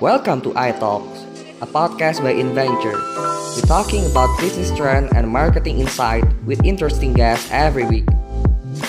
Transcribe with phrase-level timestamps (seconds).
[0.00, 1.26] Welcome to iTalks,
[1.58, 2.94] a podcast by Inventure.
[3.58, 8.06] We're talking about business trend and marketing insight with interesting guests every week.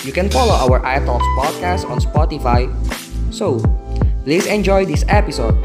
[0.04, 2.70] You can follow our iTalks podcast on Spotify.
[3.34, 3.58] So,
[4.22, 5.58] please enjoy this episode.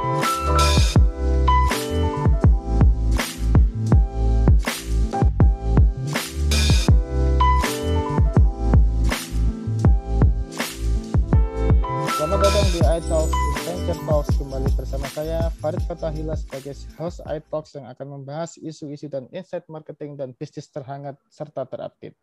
[16.99, 22.15] Host iTalks yang akan membahas isu-isu dan insight marketing dan bisnis terhangat serta terupdate.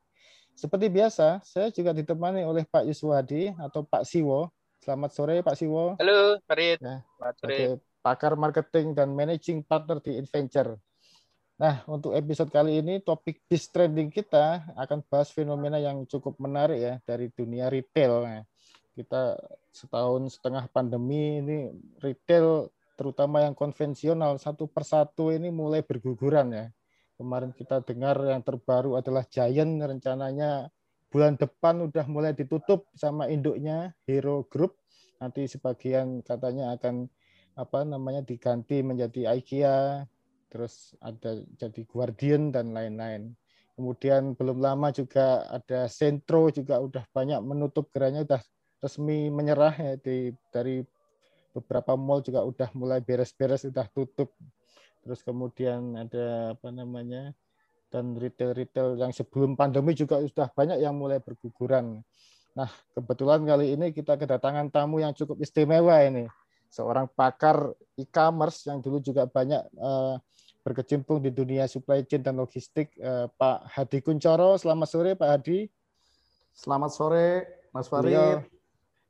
[0.53, 4.53] Seperti biasa, saya juga ditemani oleh Pak Yuswadi atau Pak Siwo.
[4.85, 5.97] Selamat sore Pak Siwo.
[5.97, 6.79] Halo, Farid.
[6.83, 7.57] Ya, Selamat sore.
[8.03, 10.77] pakar marketing dan managing partner di Adventure.
[11.57, 16.81] Nah, untuk episode kali ini topik bis trending kita akan bahas fenomena yang cukup menarik
[16.83, 18.27] ya dari dunia retail.
[18.27, 18.43] Nah,
[18.93, 19.39] kita
[19.73, 21.71] setahun setengah pandemi ini
[22.03, 22.69] retail
[23.03, 26.67] terutama yang konvensional satu persatu ini mulai berguguran ya.
[27.19, 30.71] Kemarin kita dengar yang terbaru adalah Giant rencananya
[31.11, 34.79] bulan depan udah mulai ditutup sama induknya Hero Group.
[35.19, 37.11] Nanti sebagian katanya akan
[37.59, 40.07] apa namanya diganti menjadi IKEA,
[40.47, 43.35] terus ada jadi Guardian dan lain-lain.
[43.75, 48.43] Kemudian belum lama juga ada Centro juga udah banyak menutup gerainya udah
[48.79, 50.87] resmi menyerah ya di dari
[51.53, 54.33] beberapa mall juga udah mulai beres-beres udah tutup.
[55.05, 57.37] Terus kemudian ada apa namanya
[57.93, 62.01] dan retail-retail yang sebelum pandemi juga sudah banyak yang mulai berguguran.
[62.57, 66.25] Nah, kebetulan kali ini kita kedatangan tamu yang cukup istimewa ini.
[66.73, 67.69] Seorang pakar
[68.01, 70.15] e-commerce yang dulu juga banyak eh,
[70.65, 74.57] berkecimpung di dunia supply chain dan logistik, eh, Pak Hadi Kuncoro.
[74.57, 75.69] Selamat sore, Pak Hadi.
[76.53, 77.45] Selamat sore,
[77.77, 78.13] Mas Farid.
[78.17, 78.45] Beliau-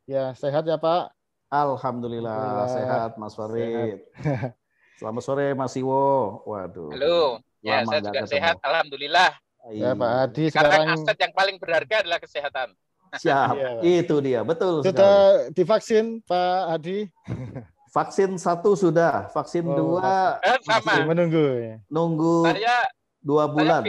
[0.02, 1.14] Ya, sehat ya, Pak.
[1.52, 2.68] Alhamdulillah, Alhamdulillah.
[2.72, 4.00] sehat, Mas Farid.
[4.98, 6.40] Selamat sore, Mas Iwo.
[6.48, 6.88] Waduh.
[6.96, 7.44] Halo.
[7.60, 8.32] Ya, saya juga ketemu.
[8.32, 8.56] sehat.
[8.64, 9.30] Alhamdulillah.
[9.68, 10.18] Ya, Pak Iya.
[10.18, 12.68] Hadi Sekarang sekarang aset yang paling berharga adalah kesehatan.
[13.12, 13.84] Siap, Iya, Pak.
[13.84, 15.12] itu dia, betul sudah
[15.44, 15.52] sekali.
[15.52, 16.98] divaksin, Pak Hadi.
[17.92, 21.04] Vaksin satu sudah, vaksin Oh, dua Eh, Masih sama.
[21.04, 21.44] menunggu.
[21.60, 21.76] ya.
[21.92, 22.76] nunggu Saya,
[23.20, 23.82] dua saya bulan.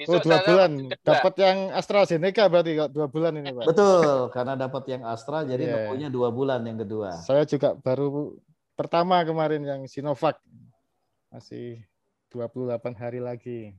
[0.00, 0.16] Besok.
[0.16, 0.70] Oh, dua bulan.
[1.04, 3.64] Dapat yang AstraZeneca berarti dua bulan ini, Pak.
[3.68, 5.72] Betul, karena dapat yang Astra, jadi Iya.
[5.76, 7.20] nunggunya dua bulan yang kedua.
[7.20, 8.40] Saya juga baru
[8.72, 10.40] pertama kemarin yang Sinovac.
[11.28, 11.84] Masih
[12.32, 13.76] 28 hari lagi.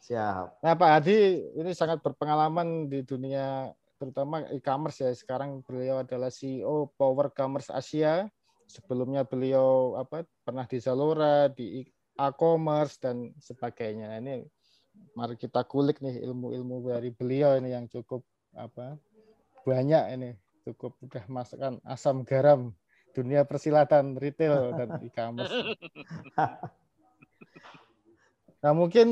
[0.00, 0.64] Siap.
[0.64, 3.70] Nah, Pak Hadi ini sangat berpengalaman di dunia
[4.00, 5.12] terutama e-commerce ya.
[5.12, 8.26] Sekarang beliau adalah CEO Power Commerce Asia.
[8.64, 11.84] Sebelumnya beliau apa pernah di Zalora, di
[12.16, 14.08] e-commerce dan sebagainya.
[14.08, 14.34] Nah, Ini
[15.12, 18.22] mari kita kulik nih ilmu-ilmu dari beliau ini yang cukup
[18.54, 18.96] apa
[19.62, 20.30] banyak ini
[20.66, 22.72] cukup udah masukkan asam garam
[23.10, 25.50] dunia persilatan retail dan e-commerce.
[28.60, 29.08] Nah mungkin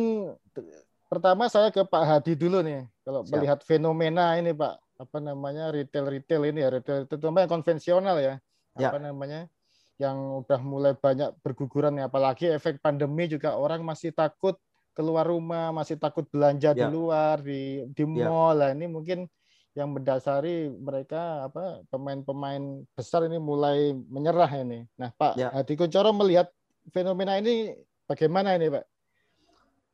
[1.08, 3.32] pertama saya ke Pak Hadi dulu nih kalau Siap.
[3.32, 8.36] melihat fenomena ini Pak apa namanya retail retail ini ya retail terutama yang konvensional ya
[8.78, 8.94] Ya.
[8.94, 9.50] apa namanya
[9.98, 14.54] yang udah mulai banyak berguguran ya apalagi efek pandemi juga orang masih takut
[14.98, 16.90] keluar rumah masih takut belanja di Ya.
[16.90, 18.26] luar di di Ya.
[18.26, 19.30] mall lah ini mungkin
[19.78, 24.82] yang mendasari mereka apa pemain-pemain besar ini mulai menyerah ini.
[24.98, 25.54] Nah Pak Ya.
[25.54, 26.50] Hadi Kuncoro melihat
[26.90, 27.78] fenomena ini
[28.10, 28.82] bagaimana ini Pak?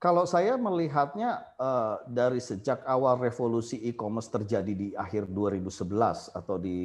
[0.01, 6.81] Kalau saya melihatnya eh, dari sejak awal revolusi e-commerce terjadi di akhir 2011 atau di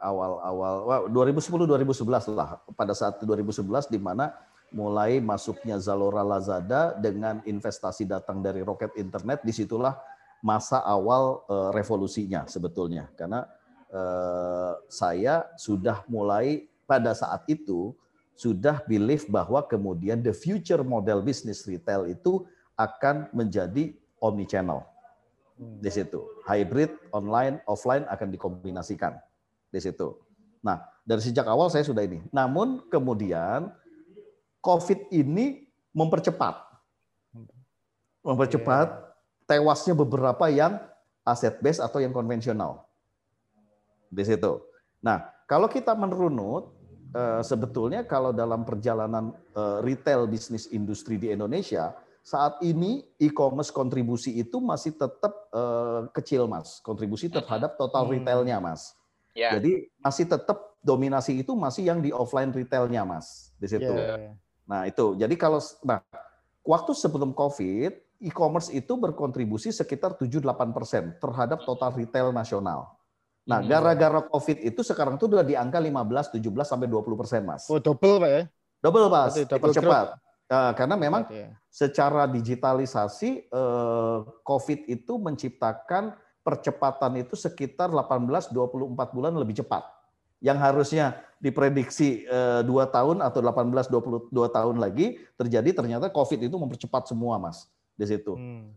[0.00, 4.32] awal-awal wah, 2010-2011 lah pada saat 2011 di mana
[4.72, 9.96] mulai masuknya Zalora Lazada dengan investasi datang dari roket internet di situlah
[10.42, 13.46] masa awal eh, revolusinya sebetulnya karena
[13.92, 17.94] eh, saya sudah mulai pada saat itu
[18.34, 22.42] sudah believe bahwa kemudian the future model business retail itu
[22.74, 24.82] akan menjadi omni channel
[25.78, 26.18] di situ.
[26.48, 29.20] Hybrid, online, offline akan dikombinasikan
[29.70, 30.16] di situ.
[30.64, 32.22] Nah, dari sejak awal saya sudah ini.
[32.34, 33.70] Namun kemudian
[34.62, 36.54] COVID ini mempercepat.
[38.22, 38.88] Mempercepat
[39.44, 40.78] tewasnya beberapa yang
[41.26, 42.86] aset base atau yang konvensional.
[44.06, 44.62] Di situ.
[45.02, 46.70] Nah, kalau kita merunut
[47.12, 51.92] eh, sebetulnya kalau dalam perjalanan eh, retail bisnis industri di Indonesia
[52.22, 58.14] saat ini e-commerce kontribusi itu masih tetap eh, kecil mas kontribusi terhadap total Hmm.
[58.14, 58.94] retailnya mas
[59.34, 59.56] Ya.
[59.58, 64.38] jadi masih tetap dominasi itu masih yang di offline retailnya mas di situ Ya.
[64.66, 66.00] Nah itu jadi kalau nah
[66.62, 72.94] waktu sebelum covid e-commerce itu berkontribusi sekitar 7-8 persen terhadap total retail nasional
[73.42, 73.66] Nah, Hmm.
[73.66, 77.66] gara-gara COVID itu sekarang tuh udah di angka 15, 17 sampai 20 persen, Mas.
[77.66, 78.42] Oh, double Pak ya?
[78.78, 79.34] Double, Mas.
[79.34, 80.06] Double Dipercepat.
[80.46, 81.50] Nah, karena memang Berarti ya.
[81.66, 89.82] secara digitalisasi eh, COVID itu menciptakan percepatan itu sekitar 18 24 bulan lebih cepat.
[90.42, 91.06] Yang harusnya
[91.38, 97.38] diprediksi eh, 2 tahun atau 18 22 tahun lagi terjadi ternyata COVID itu mempercepat semua,
[97.38, 98.34] Mas, di situ.
[98.34, 98.74] Hmm.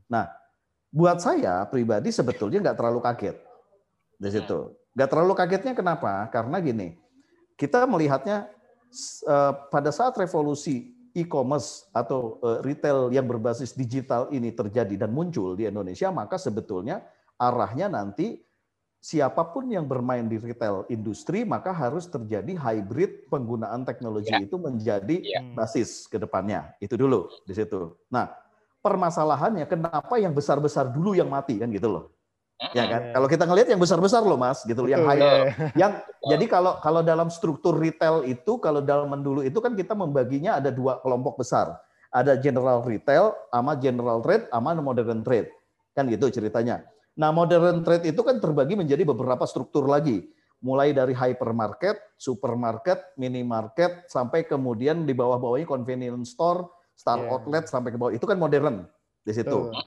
[0.95, 3.37] Buat saya pribadi sebetulnya nggak terlalu kaget
[4.15, 4.71] di situ.
[4.95, 6.31] Nggak terlalu kagetnya kenapa?
[6.31, 6.95] Karena gini,
[7.59, 8.47] kita melihatnya
[9.27, 15.55] eh, pada saat revolusi e-commerce atau eh, retail yang berbasis digital ini terjadi dan muncul
[15.55, 17.03] di Indonesia, maka sebetulnya
[17.35, 18.39] arahnya nanti
[19.05, 24.41] siapa pun yang bermain di retail industri maka harus terjadi hybrid penggunaan teknologi Ya.
[24.41, 25.45] itu menjadi Ya.
[25.45, 25.53] Hmm.
[25.53, 26.73] basis ke depannya.
[26.81, 27.93] Itu dulu di situ.
[28.09, 28.33] Nah,
[28.81, 32.03] permasalahannya kenapa yang besar-besar dulu yang mati kan gitu loh.
[32.73, 33.01] Ya kan?
[33.05, 33.13] Iya.
[33.13, 35.33] Kalau kita ngelihat yang besar-besar loh Mas, gitu loh, yang Betul, high ya.
[35.77, 35.91] yang
[36.25, 40.73] jadi kalau kalau dalam struktur retail itu kalau dalam dulu itu kan kita membaginya ada
[40.73, 41.77] dua kelompok besar.
[42.09, 45.51] Ada general retail sama general trade sama modern trade.
[45.93, 46.87] Kan gitu ceritanya.
[47.15, 50.27] Nah, modern trade itu kan terbagi menjadi beberapa struktur lagi.
[50.59, 57.31] Mulai dari hypermarket, supermarket, minimarket sampai kemudian di bawah-bawahnya convenience store, star Iya.
[57.31, 58.11] outlet sampai ke bawah.
[58.11, 58.83] Itu kan modern
[59.23, 59.71] di situ.
[59.71, 59.79] Betul.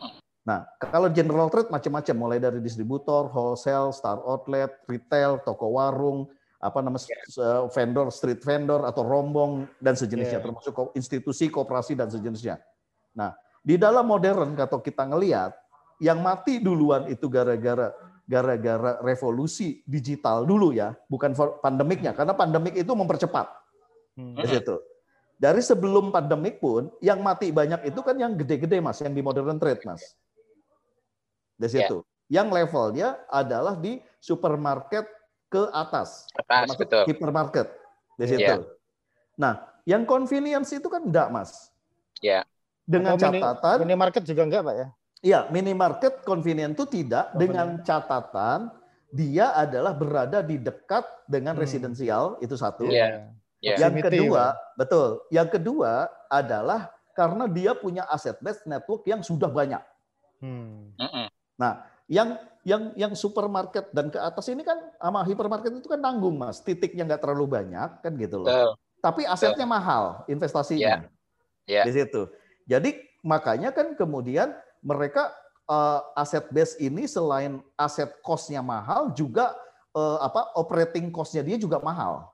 [0.48, 6.24] Nah, kalau general trade macam-macam, mulai dari distributor, wholesale, star outlet, retail, toko warung,
[6.58, 10.46] apa namanya eh, vendor, street vendor atau rombong dan sejenisnya, Yeah.
[10.48, 12.56] termasuk institusi, koperasi dan sejenisnya.
[13.12, 15.52] Nah, di dalam modern kalau kita ngelihat
[15.98, 17.90] yang mati duluan itu gara-gara
[18.28, 21.32] gara-gara revolusi digital dulu ya, bukan
[21.64, 23.48] pandemiknya, karena pandemik itu mempercepat
[24.20, 24.36] Hmm.
[24.36, 24.76] di situ.
[25.38, 29.56] Dari sebelum pandemik pun, yang mati banyak itu kan yang gede-gede mas, yang di modern
[29.56, 30.12] trade mas.
[31.56, 31.86] Di Ya.
[31.88, 32.04] situ.
[32.28, 35.08] Yang levelnya adalah di supermarket
[35.48, 37.08] ke atas, Atas, betul.
[37.08, 37.72] hypermarket
[38.20, 38.28] di Ya.
[38.28, 38.56] situ.
[39.40, 41.72] Nah, yang convenience itu kan enggak mas.
[42.20, 42.44] Ya.
[42.84, 44.88] Dengan Atau mini- catatan, minimarket juga enggak Pak ya?
[45.18, 48.70] Iya, minimarket convenient itu tidak Oh, dengan catatan
[49.10, 51.62] dia adalah berada di dekat dengan Hmm.
[51.64, 52.86] residensial itu satu.
[52.86, 53.32] Iya.
[53.58, 53.74] Ya.
[53.88, 54.78] Yang kedua, Pak.
[54.78, 55.08] betul.
[55.34, 59.82] Yang kedua adalah karena dia punya aset based network yang sudah banyak.
[60.38, 60.94] Hmm.
[60.94, 61.26] Mm-mm.
[62.06, 62.28] Yang
[62.62, 66.62] yang yang supermarket dan ke atas ini kan sama hypermarket itu kan tanggung, Mas.
[66.62, 68.46] Titiknya nggak terlalu banyak kan gitu loh.
[68.46, 68.70] Betul.
[69.02, 71.10] Tapi asetnya mahal investasinya.
[71.66, 71.82] Ya.
[71.82, 72.30] Di situ.
[72.70, 72.94] Jadi
[73.26, 75.32] makanya kan kemudian mereka
[75.68, 79.54] eh, aset base ini selain aset cost-nya mahal juga
[79.94, 82.28] eh, apa operating cost-nya dia juga mahal.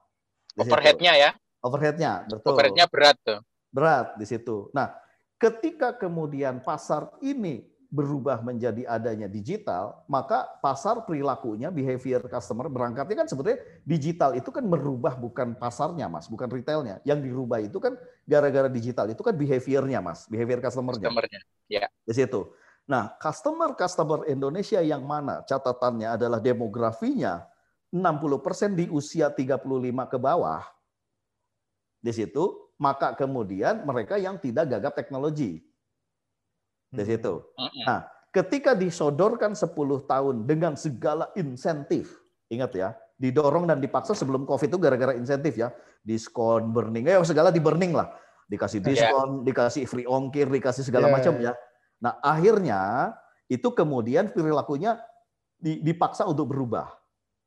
[0.55, 1.31] Overhead-nya ya.
[1.59, 2.55] Overhead-nya, betul.
[2.55, 3.39] Overhead-nya berat tuh.
[3.75, 4.71] berat di situ.
[4.71, 4.95] Nah,
[5.35, 13.27] ketika kemudian pasar ini berubah menjadi adanya digital, maka pasar perilakunya, behavior customer berangkatnya kan
[13.31, 16.99] sebetulnya digital itu kan merubah bukan pasarnya, Mas, bukan retailnya.
[17.07, 17.95] Yang dirubah itu kan
[18.27, 21.41] gara-gara digital itu kan behaviornya, Mas, behavior customernya Customer-nya.
[22.03, 22.51] di situ.
[22.85, 27.47] Nah, customer-customer Indonesia yang mana catatannya adalah demografinya
[27.89, 30.61] 60% di usia 35 ke bawah.
[32.03, 35.63] Di situ, maka kemudian mereka yang tidak gagap teknologi.
[36.95, 37.11] Di Hmm.
[37.11, 37.33] situ.
[37.83, 37.99] Nah,
[38.31, 44.79] ketika disodorkan 10 tahun dengan segala insentif, ingat ya, didorong dan dipaksa sebelum COVID itu
[44.79, 45.71] gara-gara insentif ya,
[46.03, 48.11] diskon, burning, eh segala di burning lah,
[48.47, 48.87] dikasih Ya.
[48.87, 51.51] diskon, dikasih free ongkir, dikasih segala Ya, macam ya.
[51.51, 51.53] ya.
[51.99, 52.81] Nah, akhirnya
[53.47, 54.99] itu kemudian perilakunya
[55.55, 56.91] di- dipaksa untuk berubah.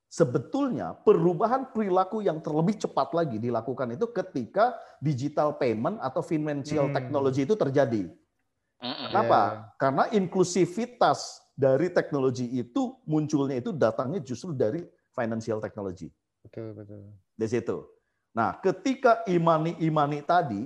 [0.08, 4.72] Sebetulnya perubahan perilaku yang terlebih cepat lagi dilakukan itu ketika
[5.04, 6.96] digital payment atau financial Hmm.
[6.96, 8.08] technology itu terjadi.
[8.78, 9.40] Kenapa?
[9.42, 9.50] Ya.
[9.78, 16.06] Karena inklusivitas dari teknologi itu munculnya itu datangnya justru dari financial technology
[16.46, 17.10] Betul, betul.
[17.34, 17.82] di situ.
[18.30, 20.62] Nah, ketika imani-imani tadi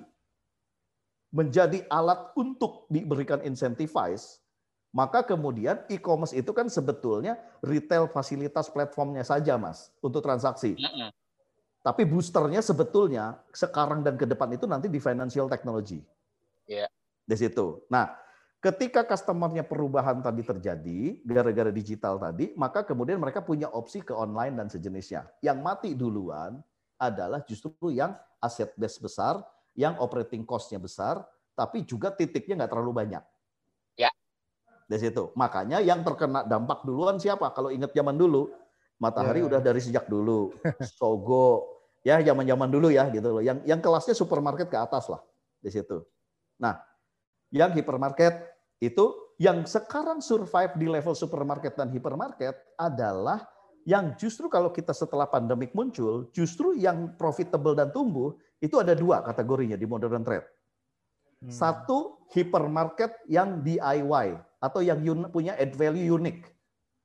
[1.32, 4.44] menjadi alat untuk diberikan incentivize,
[4.92, 10.76] maka kemudian e-commerce itu kan sebetulnya retail fasilitas platformnya saja, Mas, untuk transaksi.
[11.80, 16.04] Tapi boosternya sebetulnya sekarang dan ke depan itu nanti di financial technology.
[16.68, 16.86] Iya.
[17.32, 17.80] Di situ.
[17.88, 18.12] Nah,
[18.60, 24.60] ketika customernya perubahan tadi terjadi gara-gara digital tadi, maka kemudian mereka punya opsi ke online
[24.60, 25.32] dan sejenisnya.
[25.40, 26.60] Yang mati duluan
[27.00, 29.40] adalah justru yang aset base besar,
[29.72, 31.24] yang operating cost-nya besar,
[31.56, 33.24] tapi juga titiknya nggak terlalu banyak.
[33.96, 34.12] Ya.
[34.84, 35.32] Di situ.
[35.32, 37.48] Makanya yang terkena dampak duluan siapa?
[37.56, 38.52] Kalau ingat zaman dulu,
[39.00, 39.48] Matahari Ya.
[39.48, 40.52] udah dari sejak dulu,
[40.84, 43.42] Sogo, ya zaman-zaman dulu ya gitu loh.
[43.42, 45.24] Yang yang kelasnya supermarket ke atas lah
[45.58, 46.06] di situ.
[46.60, 46.91] Nah,
[47.52, 48.48] yang hypermarket
[48.80, 53.44] itu yang sekarang survive di level supermarket dan hypermarket adalah
[53.84, 59.20] yang justru kalau kita setelah pandemik muncul, justru yang profitable dan tumbuh itu ada dua
[59.26, 60.46] kategorinya di modern trade.
[61.42, 61.50] Hmm.
[61.50, 66.38] Satu hypermarket yang DIY atau yang un- punya add value unik.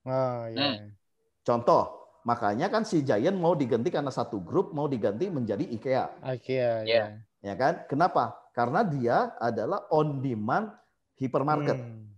[0.05, 0.93] Oh, iya.
[1.41, 6.05] Contoh, makanya kan si Giant mau diganti karena satu grup mau diganti menjadi IKEA,
[6.37, 6.85] IKEA, Iya.
[6.85, 7.05] ya.
[7.41, 7.73] ya kan?
[7.89, 8.37] Kenapa?
[8.57, 10.73] Karena dia adalah on demand
[11.13, 12.09] hypermarket Hmm.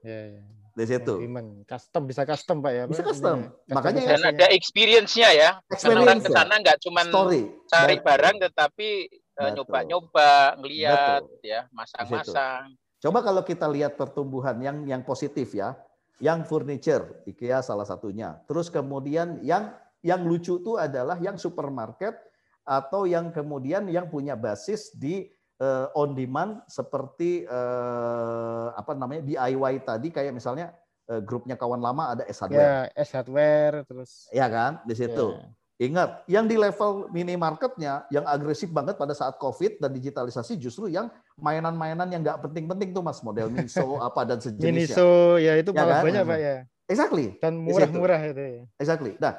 [0.00, 0.42] Ya, ya.
[0.72, 1.14] di situ.
[1.20, 1.48] Demand.
[1.68, 2.84] Custom bisa custom Pak ya.
[2.88, 3.44] Bisa custom.
[3.44, 4.32] Ini Makanya Dan customization-nya.
[4.32, 5.50] ada experience-nya ya.
[5.68, 7.42] Karena orang ke sana nggak cuma Story.
[7.68, 8.06] cari Betul.
[8.08, 8.88] barang tetapi
[9.36, 11.44] eh, nyoba-nyoba, ngeliat Betul.
[11.44, 12.72] ya, masang-masang.
[12.96, 15.76] Coba kalau kita lihat pertumbuhan yang yang positif ya,
[16.16, 18.40] yang furniture, IKEA salah satunya.
[18.48, 22.16] Terus kemudian yang yang lucu itu adalah yang supermarket
[22.64, 29.82] atau yang kemudian yang punya basis di eh, on demand seperti eh, apa namanya DIY
[29.82, 30.72] tadi kayak misalnya
[31.06, 34.26] eh, grupnya kawan lama ada S Hardware, Ya, S hardware terus.
[34.30, 35.36] ya kan di situ.
[35.36, 35.48] Ya.
[35.76, 41.12] Ingat, yang di level minimarketnya yang agresif banget pada saat COVID dan digitalisasi justru yang
[41.36, 44.72] mainan-mainan yang nggak penting-penting tuh mas, model Miso apa dan sejenisnya.
[44.96, 46.04] Miniso ya itu Ya malah kan?
[46.08, 46.56] banyak Pak ya.
[46.88, 48.64] Exactly, Dan murah-murah itu ya.
[48.80, 49.20] exactly.
[49.20, 49.36] Nah,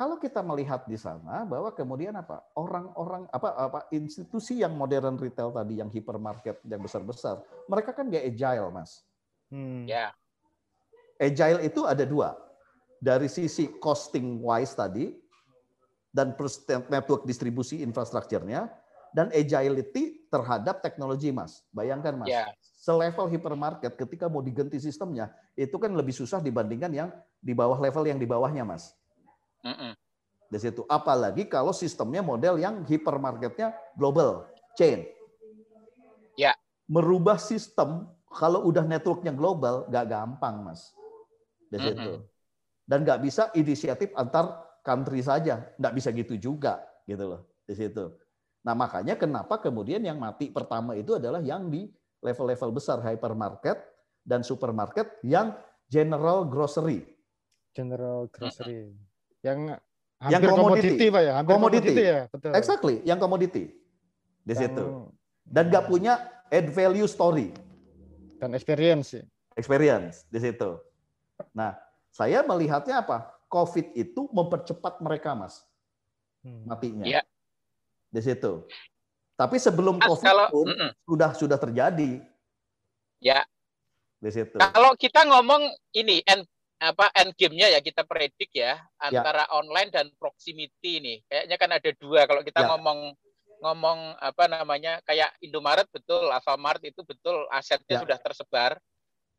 [0.00, 5.52] kalau kita melihat di sana bahwa kemudian apa orang-orang apa apa institusi yang modern retail
[5.52, 9.04] tadi yang hypermarket yang besar-besar, mereka kan nggak agile mas.
[9.52, 9.84] Hmm.
[9.84, 10.16] Ya,
[11.20, 12.32] Agile itu ada dua,
[12.96, 15.12] dari sisi costing wise tadi
[16.16, 16.32] dan
[16.88, 18.72] network distribusi infrastrukturnya
[19.12, 21.60] dan agility terhadap teknologi mas.
[21.76, 22.48] Bayangkan mas, ya,
[22.80, 28.08] selevel hypermarket ketika mau diganti sistemnya itu kan lebih susah dibandingkan yang di bawah level
[28.08, 28.96] yang di bawahnya mas.
[29.66, 29.92] Mm-mm.
[30.50, 30.82] Di situ.
[30.90, 35.06] Apalagi kalau sistemnya model yang hypermarketnya global chain.
[36.34, 36.56] Ya.
[36.90, 40.90] Merubah sistem kalau udah networknya global nggak gampang mas.
[41.70, 42.26] Di situ.
[42.82, 48.10] Dan nggak bisa inisiatif antar country saja, nggak bisa gitu juga gitu loh di situ.
[48.66, 51.86] Nah makanya kenapa kemudian yang mati pertama itu adalah yang di
[52.20, 53.78] level-level besar hypermarket
[54.26, 55.56] dan supermarket yang
[55.88, 57.06] general grocery.
[57.72, 58.92] General grocery.
[59.40, 59.58] Yang
[60.20, 60.88] Yang hampir commodity.
[60.92, 61.88] komoditi Pak ya, hampir Commodity.
[61.88, 62.50] komoditi ya, betul.
[62.52, 63.64] Exactly, yang commodity
[64.38, 64.84] di Yang- situ.
[65.42, 66.12] Dan nggak punya
[66.46, 67.48] add value story,
[68.36, 69.24] dan experience ya.
[69.56, 70.76] experience di situ.
[71.50, 71.72] Nah,
[72.08, 73.32] saya melihatnya apa?
[73.48, 75.64] COVID itu mempercepat mereka, Mas,
[76.40, 76.62] Hmm.
[76.64, 77.02] matinya.
[77.02, 77.24] Iya.
[78.06, 78.62] Di situ.
[79.34, 80.90] Tapi sebelum Mas, COVID kalau pun mm-mm.
[81.02, 82.20] sudah sudah terjadi
[83.18, 83.40] ya
[84.16, 84.60] di situ.
[84.60, 86.20] kalau kita ngomong ini
[86.80, 91.14] apa end game-nya ya kita predik ya antara online dan proximity ini.
[91.28, 92.68] Kayaknya kan ada dua kalau kita Ya.
[92.72, 92.98] ngomong
[93.60, 98.02] ngomong apa namanya kayak Indomaret betul, Alfamart itu betul asetnya Ya.
[98.02, 98.80] sudah tersebar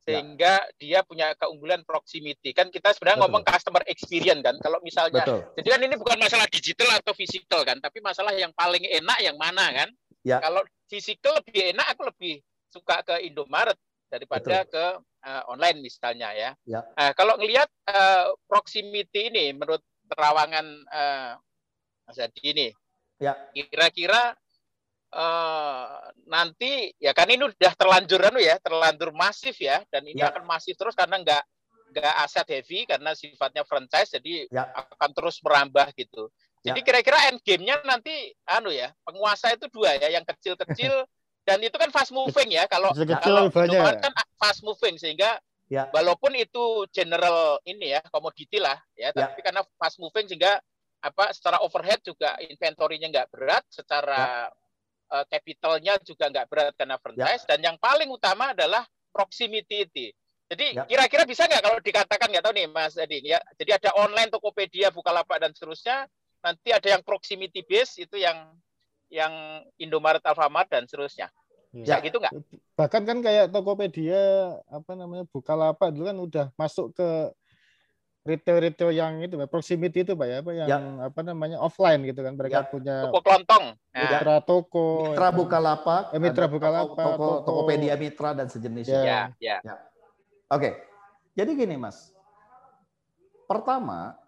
[0.01, 2.53] sehingga dia punya keunggulan proximity.
[2.57, 3.29] Kan kita sebenarnya Betul.
[3.29, 4.57] ngomong customer experience kan.
[4.57, 5.41] Kalau misalnya Betul.
[5.61, 9.37] Jadi kan ini bukan masalah digital atau physical kan, tapi masalah yang paling enak yang
[9.37, 9.89] mana kan?
[10.25, 10.41] Ya.
[10.41, 12.41] Kalau physical lebih enak, aku lebih
[12.73, 13.77] suka ke Indomaret
[14.11, 14.85] daripada ke
[15.23, 16.51] uh, online misalnya ya.
[16.67, 16.83] Ya.
[16.99, 19.79] Eh, kalau ngelihat uh, proximity ini menurut
[20.11, 21.31] terawangan uh,
[22.03, 22.67] Mas Hadi ini,
[23.21, 23.37] Ya.
[23.55, 24.33] kira-kira
[25.13, 25.87] eh,
[26.25, 30.33] nanti ya kan ini udah terlanjur anu ya, terlanjur masif ya, dan ini Ya.
[30.33, 31.43] akan masif terus karena nggak
[31.91, 34.67] nggak aset heavy karena sifatnya franchise jadi Ya.
[34.73, 36.27] akan terus merambah gitu.
[36.65, 36.73] Ya.
[36.73, 40.91] Jadi kira-kira end game-nya nanti anu ya, penguasa itu dua ya, yang kecil-kecil
[41.45, 42.65] dan itu kan fast moving ya.
[42.69, 43.73] Kalau kalau banyak.
[43.73, 45.87] Indomaret kan fast moving sehingga Ya.
[45.95, 49.23] walaupun itu general ini ya, komoditi lah ya, Ya.
[49.31, 50.59] tapi karena fast moving sehingga
[50.99, 54.51] apa secara overhead juga inventorinya nggak berat, secara
[55.11, 60.07] eh, capitalnya juga nggak berat karena franchise dan yang paling utama adalah proximity itu.
[60.51, 60.83] Jadi Ya.
[60.87, 63.39] kira-kira bisa nggak kalau dikatakan nggak tahu nih Mas Edi ya.
[63.55, 66.07] Jadi ada online Tokopedia, Bukalapak dan seterusnya.
[66.43, 68.55] Nanti ada yang proximity base itu yang
[69.11, 69.33] yang
[69.75, 71.27] Indomaret, Alfamart dan seterusnya.
[71.71, 71.83] Ya.
[71.83, 72.33] Bisa gitu nggak?
[72.75, 74.19] Bahkan kan kayak Tokopedia
[74.67, 77.09] apa namanya Bukalapak dulu kan udah masuk ke
[78.21, 80.77] retail-retail yang itu Pak, proximity itu Pak ya, apa yang Ya.
[81.09, 82.37] apa namanya offline gitu kan.
[82.37, 82.67] Mereka Ya.
[82.69, 83.65] punya Toko kelontong.
[83.73, 84.85] Nah, mitra toko.
[85.09, 85.33] Mitra ya.
[85.33, 89.01] Bukalapak, Eh, Mitra Bukalapak, toko, toko, toko- Tokopedia Mitra dan sejenisnya.
[89.01, 89.21] Ya.
[89.41, 89.75] ya, ya.
[90.47, 90.75] Oke,
[91.33, 92.13] jadi gini Mas.
[93.49, 94.20] Pertama,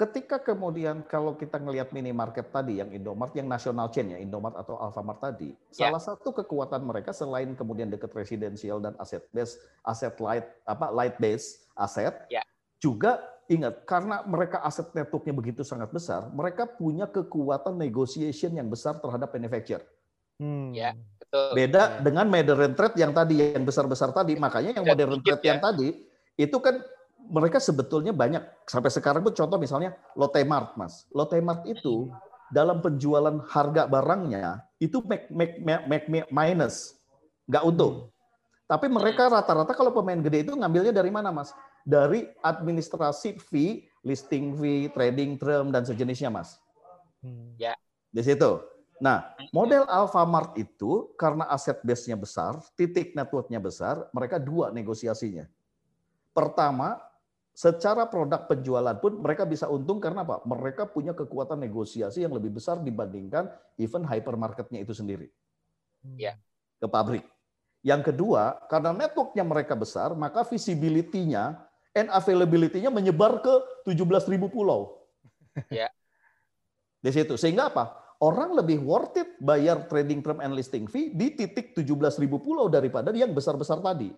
[0.00, 4.80] ketika kemudian kalau kita ngelihat minimarket tadi yang Indomart yang national chain ya Indomart atau
[4.80, 5.92] Alfamart tadi, Ya.
[5.92, 11.20] salah satu kekuatan mereka selain kemudian dekat residensial dan aset base, aset light apa light
[11.20, 12.40] base aset, Ya.
[12.80, 13.20] juga
[13.52, 19.28] ingat karena mereka aset networknya begitu sangat besar, mereka punya kekuatan negotiation yang besar terhadap
[19.36, 19.84] manufacturer.
[20.40, 20.72] Hmm.
[20.72, 20.96] Ya.
[21.20, 21.52] Betul.
[21.52, 22.00] Beda Ya.
[22.00, 24.32] dengan modern trade yang tadi yang besar-besar tadi.
[24.40, 25.64] Makanya yang modern trade yang ya.
[25.68, 25.88] tadi
[26.40, 26.80] itu kan
[27.28, 31.04] mereka sebetulnya banyak sampai sekarang pun contoh misalnya Lotte Mart, Mas.
[31.12, 32.08] Lotte Mart itu
[32.50, 36.98] dalam penjualan harga barangnya itu make, make, make, make minus,
[37.46, 38.10] nggak untung.
[38.70, 41.50] Tapi mereka rata-rata kalau pemain gede itu ngambilnya dari mana, Mas?
[41.82, 46.62] Dari administrasi fee, listing fee, trading term dan sejenisnya, Mas.
[47.18, 47.58] Hmm.
[47.58, 47.74] Ya.
[48.14, 48.62] Di situ.
[49.00, 55.48] Nah, model Alfamart itu karena aset base-nya besar, titik network-nya besar, mereka dua negosiasinya.
[56.36, 57.00] Pertama,
[57.54, 60.40] secara produk penjualan pun mereka bisa untung karena apa?
[60.46, 65.28] Mereka punya kekuatan negosiasi yang lebih besar dibandingkan event hypermarketnya itu sendiri.
[66.16, 66.38] Ya.
[66.80, 67.26] Ke pabrik.
[67.80, 71.64] Yang kedua, karena networknya mereka besar, maka visibility-nya
[71.96, 73.54] and availability-nya menyebar ke
[73.88, 75.00] 17.000 pulau.
[75.72, 75.88] Ya.
[77.00, 77.34] Di situ.
[77.40, 77.96] Sehingga apa?
[78.20, 83.08] Orang lebih worth it bayar trading term and listing fee di titik 17.000 pulau daripada
[83.16, 84.12] yang besar-besar tadi.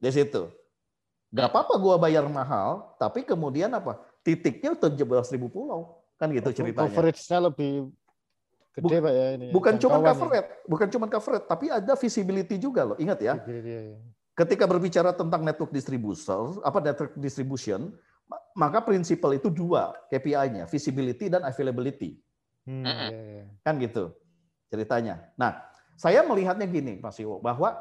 [0.00, 0.48] Di situ.
[1.32, 3.96] Gak apa-apa gua bayar mahal, tapi kemudian apa?
[4.20, 6.04] Titiknya 17 ribu pulau.
[6.20, 6.92] Kan gitu ceritanya.
[6.92, 7.90] Coverage-nya lebih
[8.76, 9.46] gede Pak ya ini.
[9.48, 12.96] Ya, bukan cuma cover rate, bukan cuma cover rate, tapi ada visibility juga loh.
[13.00, 13.34] Ingat ya.
[13.42, 13.96] ya.
[14.32, 17.92] Ketika berbicara tentang network distribution, apa network distribution,
[18.56, 22.16] maka prinsipal itu dua KPI-nya, visibility dan availability.
[22.64, 23.44] Hmm, ya, ya.
[23.66, 24.14] Kan gitu
[24.72, 25.20] ceritanya.
[25.36, 25.60] Nah,
[26.00, 27.76] saya melihatnya gini, Mas Iwo, bahwa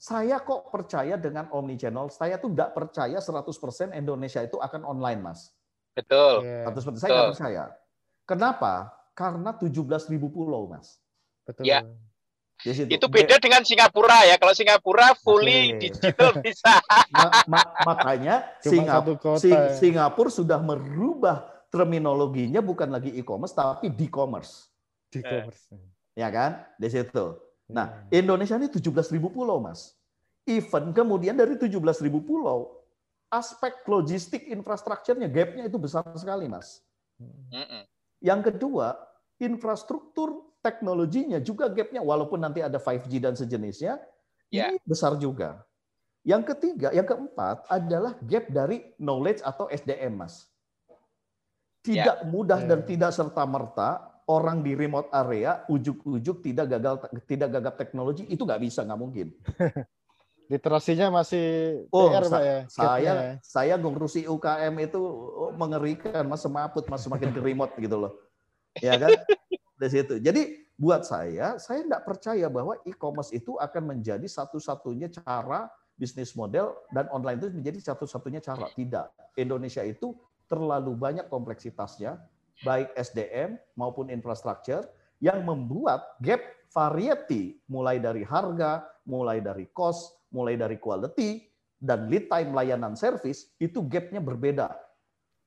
[0.00, 2.08] saya kok percaya dengan omni channel.
[2.08, 5.52] Saya tuh nggak percaya 100% Indonesia itu akan online, Mas.
[5.92, 6.40] Betul.
[6.40, 7.64] 100% saya nggak percaya.
[8.24, 8.96] Kenapa?
[9.12, 10.96] Karena 17.000 pulau, Mas.
[11.44, 11.68] Betul.
[11.68, 11.84] Ya.
[12.64, 14.40] Itu beda dengan Singapura ya.
[14.40, 15.92] Kalau Singapura fully okay.
[15.92, 16.80] digital bisa.
[17.16, 19.76] Ma ma makanya Singapura, Sing ya.
[19.76, 24.68] Singapura sudah merubah terminologinya bukan lagi e-commerce tapi di-commerce.
[25.12, 25.72] Di-commerce.
[26.16, 26.64] Ya kan?
[26.76, 27.49] Di situ.
[27.70, 28.18] Nah, hmm.
[28.20, 29.94] Indonesia ini 17.000 pulau, Mas.
[30.44, 31.78] Even kemudian dari 17.000
[32.22, 32.82] pulau,
[33.30, 36.82] aspek logistik infrastrukturnya, gapnya itu besar sekali, Mas.
[37.16, 37.86] Hmm.
[38.18, 38.98] Yang kedua,
[39.38, 43.96] infrastruktur teknologinya juga gapnya, walaupun nanti ada 5G dan sejenisnya,
[44.52, 44.74] yeah.
[44.74, 45.64] ini besar juga.
[46.20, 50.44] Yang ketiga, yang keempat adalah gap dari knowledge atau SDM, Mas.
[51.80, 52.28] Tidak yeah.
[52.28, 58.22] mudah dan tidak serta merta orang di remote area ujuk-ujuk tidak gagal tidak gagap teknologi
[58.30, 59.34] itu nggak bisa nggak mungkin.
[60.50, 61.46] Literasinya masih
[61.94, 62.58] oh, PR, sa Pak ya.
[62.66, 63.14] Saya ya.
[63.42, 68.12] saya ngurusi UKM itu oh, mengerikan Mas semaput Mas semakin ke remote gitu loh.
[68.78, 69.14] Ya kan?
[69.78, 70.18] Di situ.
[70.22, 76.72] Jadi buat saya saya tidak percaya bahwa e-commerce itu akan menjadi satu-satunya cara bisnis model
[76.90, 78.66] dan online itu menjadi satu-satunya cara.
[78.74, 79.38] Tidak.
[79.38, 80.18] Indonesia itu
[80.50, 82.18] terlalu banyak kompleksitasnya
[82.60, 84.84] baik SDM maupun infrastruktur
[85.20, 91.44] yang membuat gap variety mulai dari harga, mulai dari cost, mulai dari quality
[91.80, 94.76] dan lead time layanan service itu gapnya berbeda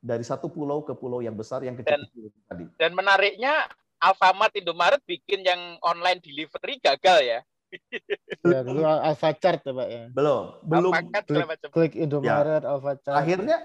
[0.04, 2.66] dari satu pulau ke pulau yang besar yang kecil, -kecil tadi.
[2.76, 3.70] Dan menariknya
[4.04, 7.40] Alfamart Indomaret bikin yang online delivery gagal ya.
[8.54, 10.04] ya dulu Alfachart ya Pak ya.
[10.12, 10.92] Belum, belum.
[11.24, 12.70] Klik, klik Indomaret, ya.
[12.76, 13.16] Alfachart.
[13.16, 13.58] Akhirnya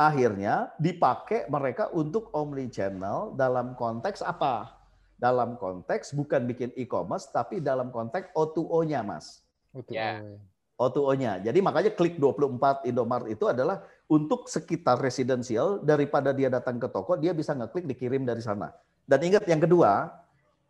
[0.00, 4.72] akhirnya dipakai mereka untuk omni channel dalam konteks apa?
[5.20, 9.44] Dalam konteks bukan bikin e-commerce tapi dalam konteks O2O-nya, Mas.
[9.76, 9.92] O2O.
[9.92, 10.40] Yeah.
[10.80, 11.44] O2O-nya.
[11.44, 17.20] Jadi makanya klik 24 Indomaret itu adalah untuk sekitar residensial daripada dia datang ke toko
[17.20, 18.72] dia bisa ngeklik dikirim dari sana.
[19.04, 20.08] Dan ingat yang kedua,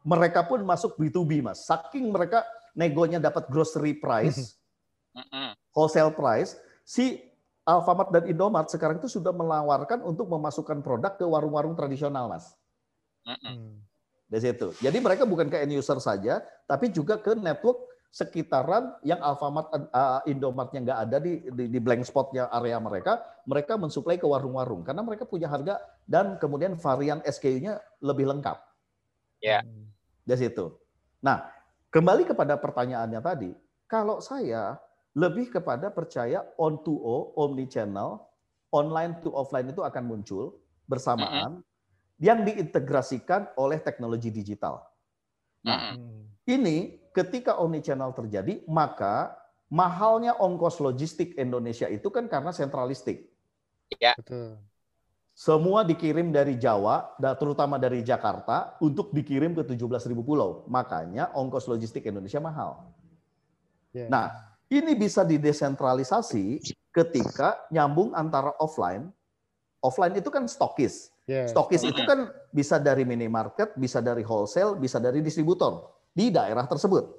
[0.02, 1.62] mereka pun masuk B2B, Mas.
[1.62, 2.42] Saking mereka
[2.74, 4.58] negonya dapat grocery price,
[5.70, 7.29] wholesale price, si
[7.70, 12.50] Alfamart dan Indomart sekarang itu sudah menawarkan untuk memasukkan produk ke warung-warung tradisional, Mas.
[13.22, 13.78] Mm.
[14.26, 14.74] Dari situ.
[14.82, 17.78] Jadi mereka bukan ke end user saja, tapi juga ke network
[18.10, 23.78] sekitaran yang Alfamart, uh, Indomartnya nggak ada di, di, di blank spotnya area mereka, mereka
[23.78, 25.78] mensuplai ke warung-warung karena mereka punya harga
[26.10, 28.58] dan kemudian varian SKU-nya lebih lengkap.
[29.38, 29.62] Ya.
[29.62, 29.62] Yeah.
[30.26, 30.74] Dari situ.
[31.22, 31.46] Nah,
[31.94, 33.50] kembali kepada pertanyaannya tadi,
[33.86, 34.74] kalau saya
[35.18, 38.22] lebih kepada percaya on to o, omni channel,
[38.70, 42.22] online to offline itu akan muncul bersamaan mm -hmm.
[42.22, 44.86] yang diintegrasikan oleh teknologi digital.
[45.66, 46.20] Nah, mm -hmm.
[46.46, 46.76] ini
[47.10, 49.34] ketika omni channel terjadi, maka
[49.70, 53.30] mahalnya ongkos logistik Indonesia itu kan karena sentralistik.
[53.98, 54.14] Ya.
[55.34, 60.68] Semua dikirim dari Jawa, terutama dari Jakarta, untuk dikirim ke 17.000 pulau.
[60.68, 62.84] Makanya ongkos logistik Indonesia mahal.
[63.94, 64.10] Yeah.
[64.12, 66.62] Nah, ini bisa didesentralisasi
[66.94, 69.10] ketika nyambung antara offline.
[69.82, 71.10] Offline itu kan stokis.
[71.26, 71.50] Yeah.
[71.50, 77.10] Stokis itu kan bisa dari minimarket, bisa dari wholesale, bisa dari distributor di daerah tersebut.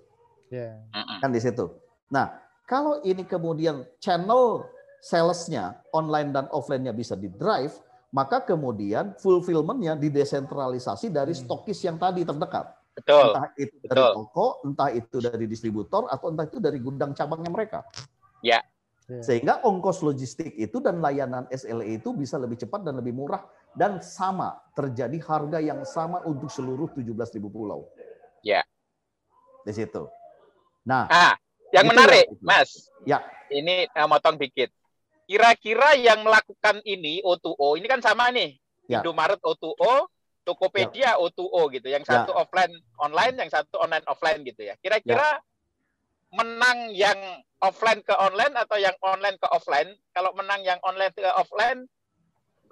[0.48, 0.80] Yeah.
[1.20, 1.68] Kan di situ.
[2.12, 2.32] Nah,
[2.68, 4.64] kalau ini kemudian channel
[5.04, 7.76] salesnya online dan offline-nya bisa di drive,
[8.14, 11.42] maka kemudian fulfillment-nya didesentralisasi dari Hmm.
[11.48, 12.68] stokis yang tadi terdekat.
[12.92, 13.32] Betul.
[13.32, 14.12] Entah itu dari betul.
[14.20, 17.80] toko, entah itu dari distributor, atau entah itu dari gudang cabangnya mereka.
[18.44, 18.60] Ya.
[19.10, 19.20] Ya.
[19.24, 23.44] Sehingga ongkos logistik itu dan layanan SLA itu bisa lebih cepat dan lebih murah
[23.76, 27.92] dan sama terjadi harga yang sama untuk seluruh 17.000 pulau.
[28.40, 28.64] Ya.
[29.68, 30.08] Di situ.
[30.88, 31.36] Nah, Ah,
[31.76, 32.70] yang Itu menarik, yang- Mas.
[33.04, 33.20] Ya.
[33.52, 34.72] Ini eh, motong dikit.
[35.28, 38.60] Kira-kira yang melakukan ini O2O, ini kan sama nih.
[38.88, 39.00] Ya.
[39.04, 40.08] Indomaret O2O,
[40.42, 41.88] Tokopedia O2O gitu.
[41.90, 42.24] Yang Ya.
[42.24, 44.76] satu offline online, yang satu online offline gitu ya.
[44.82, 45.42] Kira-kira
[46.32, 47.20] menang yang
[47.62, 49.94] offline ke online atau yang online ke offline?
[50.16, 51.86] Kalau menang yang online ke offline,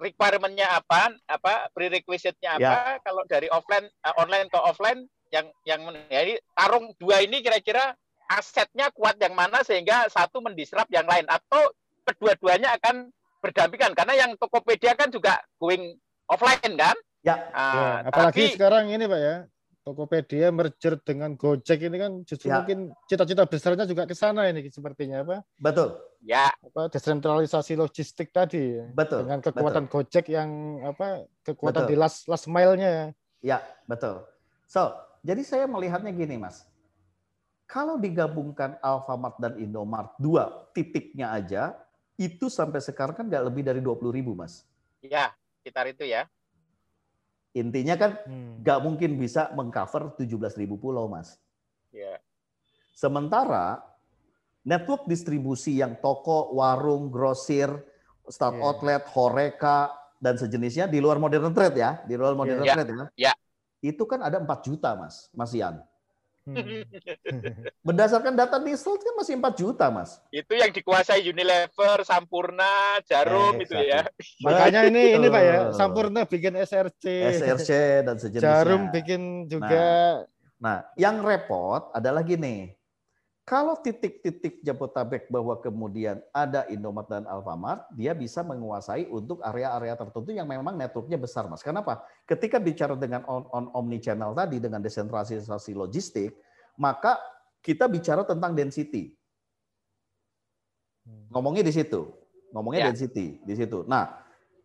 [0.00, 1.12] requirement-nya apa?
[1.28, 2.74] Apa prerequisite-nya apa?
[2.96, 3.02] Ya.
[3.04, 7.94] Kalau dari offline eh, online ke offline yang yang men- ya tarung dua ini kira-kira
[8.26, 11.70] asetnya kuat yang mana sehingga satu mendisrupt yang lain atau
[12.06, 13.10] kedua-duanya akan
[13.42, 15.94] berdampingan karena yang Tokopedia kan juga going
[16.26, 16.96] offline kan?
[17.20, 17.36] Ya.
[17.52, 19.36] Ah, Ya, apalagi tapi- sekarang ini Pak ya,
[19.80, 22.60] Tokopedia merger dengan Gojek ini kan justru Ya.
[22.60, 25.40] mungkin cita-cita besarnya juga ke sana ini sepertinya apa?
[25.56, 28.84] betul, ya Apa desentralisasi logistik tadi ya.
[28.90, 29.24] betul.
[29.24, 30.48] dengan kekuatan Gojek yang
[30.82, 31.24] apa?
[31.42, 31.90] Kekuatan Betul.
[31.90, 33.12] di last last mile-nya.
[33.40, 34.20] Ya, betul.
[34.64, 36.68] So, jadi saya melihatnya gini, Mas.
[37.64, 41.72] Kalau digabungkan Alfamart dan Indomart, dua titiknya aja,
[42.14, 44.64] itu sampai sekarang kan nggak lebih dari 20 ribu, Mas.
[45.00, 46.28] ya sekitar itu ya.
[47.50, 48.62] Intinya kan Hmm.
[48.62, 51.34] nggak mungkin bisa mengcover 17 ribu pulau, Mas.
[51.90, 52.22] Ya.
[52.94, 53.82] Sementara
[54.62, 57.72] network distribusi yang toko, warung, grosir,
[58.30, 58.62] start Iya.
[58.62, 62.74] outlet, horeca, dan sejenisnya di luar modern trade ya, di luar modern Iya.
[62.76, 63.06] trade ya.
[63.16, 63.32] Iya.
[63.80, 65.80] Itu kan ada 4 juta, Mas, Mas Ian.
[66.48, 66.56] Hmm.
[67.86, 70.18] Berdasarkan data Nistel kan masih 4 juta, Mas.
[70.32, 74.08] itu yang dikuasai Unilever, Sampurna, Jarum Eh, itu ya.
[74.44, 75.56] Makanya ini ini Pak ya.
[75.76, 77.04] Sampurna bikin SRC,
[77.44, 77.70] SRC
[78.08, 78.56] dan sejenisnya.
[78.64, 80.24] Jarum bikin juga
[80.60, 82.76] Nah, yang repot adalah gini.
[83.50, 90.30] Kalau titik-titik Jabotabek bahwa kemudian ada Indomaret dan Alfamart, dia bisa menguasai untuk area-area tertentu
[90.30, 91.58] yang memang networknya besar, Mas.
[91.58, 92.06] Kenapa?
[92.30, 96.30] Ketika bicara dengan on, on omni channel tadi dengan desentralisasi logistik,
[96.78, 97.18] maka
[97.58, 99.18] kita bicara tentang density.
[101.34, 102.06] Ngomongnya di situ.
[102.54, 102.88] Ngomongnya Ya.
[102.94, 103.82] density di situ.
[103.90, 104.14] Nah,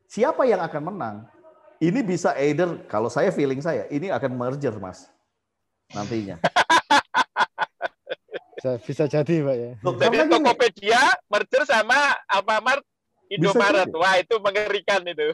[0.05, 1.15] siapa yang akan menang?
[1.81, 5.09] Ini bisa either kalau saya feeling saya ini akan merger, Mas.
[5.89, 6.37] Nantinya.
[8.65, 9.71] bisa, bisa jadi Pak ya.
[9.78, 12.82] Jadi Tokopedia merger sama Alfamart
[13.25, 13.89] Indomaret.
[13.93, 15.34] Wah, itu mengerikan itu.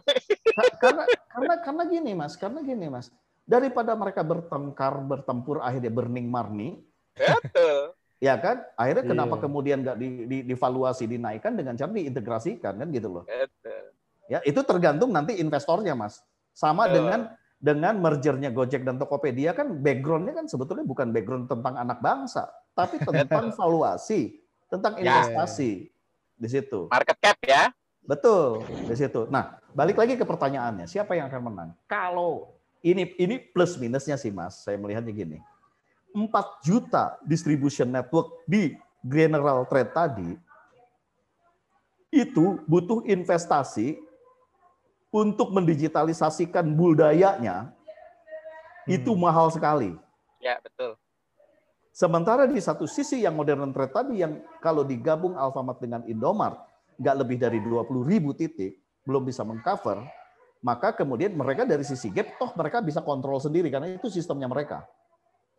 [0.56, 3.08] Ka- karena karena karena gini mas karena gini mas
[3.44, 6.80] daripada mereka bertengkar bertempur akhirnya burning marni
[7.16, 7.96] Betul.
[8.28, 9.44] ya kan akhirnya kenapa Iya.
[9.44, 13.84] kemudian nggak di, di, divaluasi dinaikkan dengan cara diintegrasikan kan gitu loh Betul.
[14.30, 16.24] ya itu tergantung nanti investornya mas
[16.56, 16.96] sama Betul.
[16.96, 17.20] dengan
[17.62, 22.98] dengan mergernya Gojek dan Tokopedia kan backgroundnya kan sebetulnya bukan background tentang anak bangsa tapi
[23.06, 25.22] tentang valuasi tentang Ya.
[25.30, 25.94] investasi
[26.42, 27.70] di situ Market cap ya.
[28.02, 29.30] Betul, di situ.
[29.30, 31.70] Nah, balik lagi ke pertanyaannya, siapa yang akan menang?
[31.86, 32.50] Kalau
[32.82, 34.66] ini ini plus minusnya sih, Mas.
[34.66, 35.38] Saya melihatnya gini.
[36.10, 38.74] 4 juta distribution network di
[39.06, 40.30] General Trade tadi
[42.12, 43.96] itu butuh investasi
[45.12, 47.76] untuk mendigitalisasikan budayanya
[48.88, 49.22] itu Hmm.
[49.22, 49.94] mahal sekali.
[50.40, 50.98] Ya, betul.
[51.92, 56.58] Sementara di satu sisi yang modern trade tadi yang kalau digabung Alfamart dengan Indomart
[56.96, 60.00] nggak lebih dari 20 ribu titik belum bisa mengcover,
[60.64, 64.88] maka kemudian mereka dari sisi gap toh mereka bisa kontrol sendiri karena itu sistemnya mereka.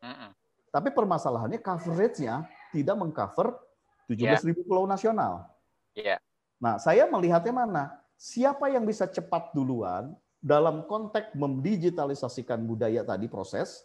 [0.00, 0.32] Mm-mm.
[0.72, 3.60] Tapi permasalahannya coverage-nya tidak mengcover
[4.08, 5.46] 17 ribu pulau nasional.
[5.92, 6.16] Iya.
[6.56, 8.01] Nah, saya melihatnya mana?
[8.22, 13.82] Siapa yang bisa cepat duluan dalam konteks mendigitalisasikan budaya tadi proses,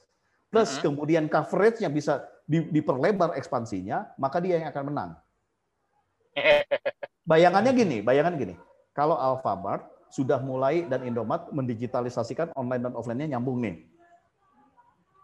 [0.54, 0.82] plus Mhm.
[0.86, 5.12] kemudian coverage-nya bisa di- diperlebar ekspansinya, maka dia yang akan menang.
[7.26, 8.54] Bayangannya gini, bayangan gini.
[8.94, 13.90] Kalau Alfamart sudah mulai dan Indomaret mendigitalisasikan online dan offline-nya nyambung nih.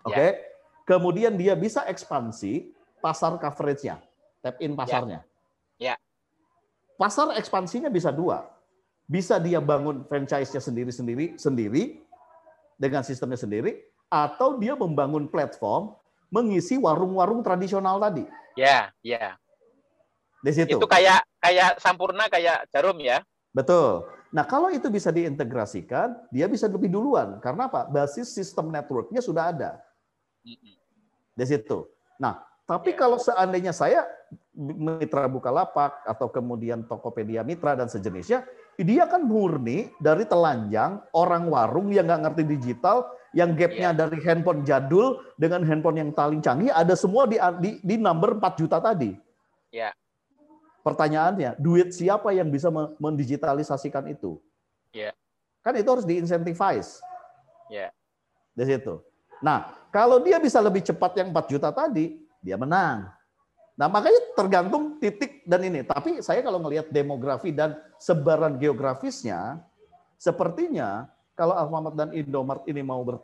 [0.10, 0.41] Oke.
[0.89, 4.02] Kemudian dia bisa ekspansi pasar coverage-nya,
[4.41, 5.21] tap in pasarnya.
[5.78, 6.02] Ya.
[6.97, 8.49] Pasar ekspansinya bisa dua.
[9.03, 11.99] Bisa dia bangun franchise-nya sendiri-sendiri sendiri
[12.79, 15.93] dengan sistemnya sendiri atau dia membangun platform
[16.33, 18.25] mengisi warung-warung tradisional tadi.
[18.57, 19.37] Ya, ya.
[20.41, 20.75] Di situ.
[20.75, 23.21] Itu kayak kayak Sampurna kayak Jarum ya.
[23.53, 24.07] Betul.
[24.33, 27.37] Nah, kalau itu bisa diintegrasikan, dia bisa lebih duluan.
[27.37, 27.85] Karena apa?
[27.85, 29.77] Basis sistem networknya sudah ada
[31.33, 31.85] di situ.
[32.17, 32.97] Nah, tapi Ya.
[32.97, 34.05] kalau seandainya saya
[34.57, 38.41] mitra Bukalapak atau kemudian Tokopedia Mitra dan sejenisnya,
[38.81, 43.97] dia kan murni dari telanjang orang warung yang nggak ngerti digital, yang gapnya yeah.
[43.97, 48.59] dari handphone jadul dengan handphone yang paling canggih ada semua di di, di number 4
[48.62, 49.13] juta tadi.
[49.69, 49.89] Ya.
[49.89, 49.93] Yeah.
[50.83, 54.41] Pertanyaannya, duit siapa yang bisa mendigitalisasikan itu?
[54.89, 55.09] Ya.
[55.09, 55.13] Yeah.
[55.63, 57.01] Kan itu harus diincentivize.
[57.69, 57.89] Ya.
[57.89, 57.89] Yeah.
[58.53, 59.01] Di situ.
[59.41, 63.09] Nah, kalau dia bisa lebih cepat yang 4 juta tadi, dia menang.
[63.73, 65.81] Nah, makanya tergantung titik dan ini.
[65.81, 69.65] Tapi saya kalau melihat demografi dan sebaran geografisnya,
[70.21, 73.17] sepertinya kalau Alfamart dan Indomart ini mau ber,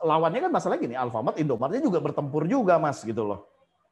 [0.00, 3.44] lawannya kan masalah gini, Alfamart, Indomartnya juga bertempur juga, Mas, gitu loh.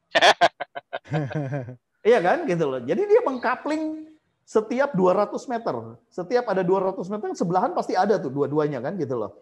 [2.09, 2.81] iya kan, gitu loh.
[2.81, 4.09] Jadi dia mengkapling
[4.41, 5.75] setiap 200 meter.
[6.09, 9.37] Setiap ada 200 meter, sebelahan pasti ada tuh dua-duanya kan, gitu loh.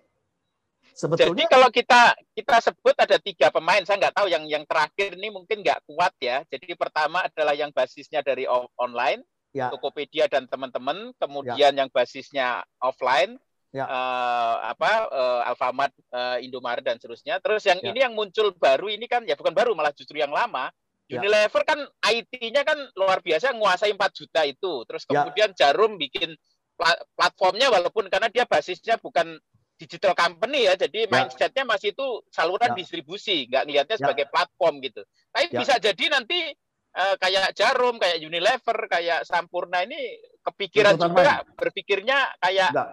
[0.97, 2.01] Sebetulnya, Jadi kalau kita
[2.33, 6.10] kita sebut ada tiga pemain, saya nggak tahu yang yang terakhir ini mungkin nggak kuat
[6.17, 6.41] ya.
[6.49, 9.21] Jadi pertama adalah yang basisnya dari online,
[9.53, 9.69] ya.
[9.69, 11.86] Tokopedia dan teman-teman, kemudian ya.
[11.86, 13.38] yang basisnya offline,
[13.69, 13.86] ya.
[13.86, 17.38] uh, apa uh, Alfamart, uh, Indomaret dan seterusnya.
[17.45, 17.93] Terus yang ya.
[17.93, 20.73] ini yang muncul baru ini kan ya bukan baru malah justru yang lama.
[21.05, 21.21] Ya.
[21.21, 21.79] Unilever kan
[22.10, 24.81] IT-nya kan luar biasa menguasai 4 juta itu.
[24.89, 25.10] Terus ya.
[25.13, 25.57] kemudian ya.
[25.69, 26.33] Jarum bikin
[27.13, 29.38] platformnya walaupun karena dia basisnya bukan
[29.77, 31.09] digital company ya, jadi ya.
[31.09, 32.77] mindsetnya masih itu saluran ya.
[32.77, 34.01] distribusi, nggak lihatnya ya.
[34.01, 35.01] sebagai platform gitu.
[35.29, 35.59] Tapi ya.
[35.61, 36.39] bisa jadi nanti
[36.97, 41.55] uh, kayak Jarum, kayak Unilever, kayak Sampurna ini kepikiran Betul, juga main.
[41.55, 42.89] berpikirnya kayak enggak.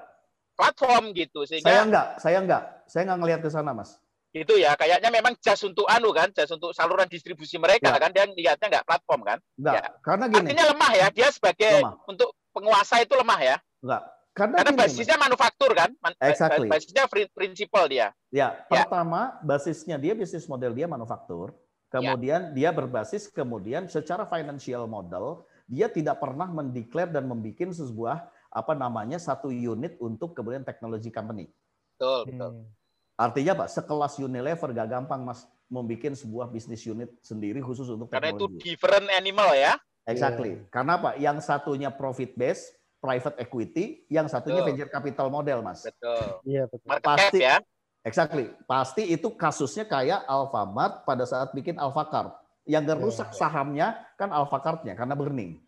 [0.54, 1.40] platform gitu.
[1.48, 3.96] Sehingga saya enggak, saya enggak, saya enggak ngelihat ke sana, Mas.
[4.34, 7.98] Itu ya, kayaknya memang jas untuk anu kan, jas untuk saluran distribusi mereka ya.
[8.02, 9.38] kan, dia lihatnya enggak platform kan?
[9.56, 9.84] Enggak, ya.
[10.04, 10.38] karena gini.
[10.44, 11.94] Artinya lemah ya, dia sebagai lemah.
[12.10, 13.56] untuk penguasa itu lemah ya?
[13.80, 14.02] Enggak,
[14.34, 16.66] karena, Karena gini, basisnya manufaktur kan, exactly.
[16.66, 18.10] basisnya prinsipal dia.
[18.34, 21.54] Ya, ya, pertama basisnya dia bisnis model dia manufaktur,
[21.86, 22.52] kemudian ya.
[22.52, 29.22] dia berbasis kemudian secara financial model dia tidak pernah mendeklar dan membuat sebuah apa namanya
[29.22, 31.46] satu unit untuk kemudian teknologi company.
[31.94, 32.50] Betul, betul.
[32.58, 32.66] Hmm.
[33.14, 38.34] Artinya Pak, sekelas Unilever gak gampang Mas membuat sebuah bisnis unit sendiri khusus untuk teknologi.
[38.34, 39.78] Karena itu different animal ya.
[40.04, 40.58] Exactly.
[40.58, 40.70] Yeah.
[40.74, 41.10] Karena apa?
[41.16, 44.68] Yang satunya profit base, private equity, yang satunya betul.
[44.72, 45.84] venture capital model, Mas.
[45.84, 46.40] Betul.
[46.48, 46.88] Iya, betul.
[46.88, 47.56] Market Pasti ya.
[48.00, 48.48] Exactly.
[48.64, 52.32] Pasti itu kasusnya kayak Alfamart pada saat bikin Alfacart.
[52.64, 53.36] Yang ngerusak yeah.
[53.36, 55.60] sahamnya kan Alfacart-nya karena burning.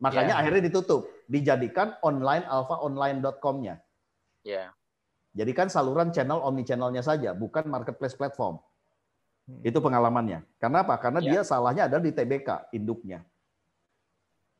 [0.00, 0.40] Makanya yeah.
[0.40, 3.76] akhirnya ditutup, dijadikan online alfaonline.com-nya.
[4.40, 4.48] Ya.
[4.48, 4.68] Yeah.
[5.36, 8.56] Jadikan saluran channel omni channelnya saja, bukan marketplace platform.
[9.44, 9.60] Hmm.
[9.60, 10.48] Itu pengalamannya.
[10.56, 10.96] Karena apa?
[10.96, 11.40] Karena yeah.
[11.40, 13.20] dia salahnya ada di TBK induknya.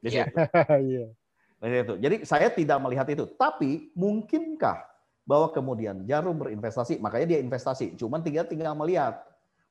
[0.05, 0.29] Iya.
[0.85, 1.13] Yeah.
[1.61, 2.01] Itu.
[2.01, 3.29] Jadi saya tidak melihat itu.
[3.37, 4.81] Tapi mungkinkah
[5.29, 8.01] bahwa kemudian Jarum berinvestasi, makanya dia investasi.
[8.01, 9.21] Cuman tinggal tinggal melihat.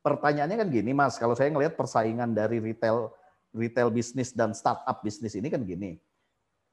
[0.05, 1.17] Pertanyaannya kan gini, Mas.
[1.17, 3.09] Kalau saya ngelihat persaingan dari retail
[3.49, 5.97] retail bisnis dan startup bisnis ini kan gini.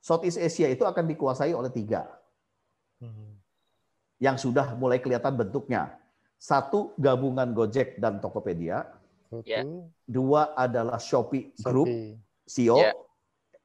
[0.04, 2.04] Southeast Asia itu akan dikuasai oleh tiga.
[3.00, 3.40] Hmm.
[4.20, 5.96] Yang sudah mulai kelihatan bentuknya.
[6.36, 8.84] Satu, gabungan Gojek dan Tokopedia.
[9.42, 9.64] Yeah.
[10.04, 12.20] Dua adalah Shopee Group, Shopee.
[12.46, 12.76] CEO.
[12.76, 13.05] Yeah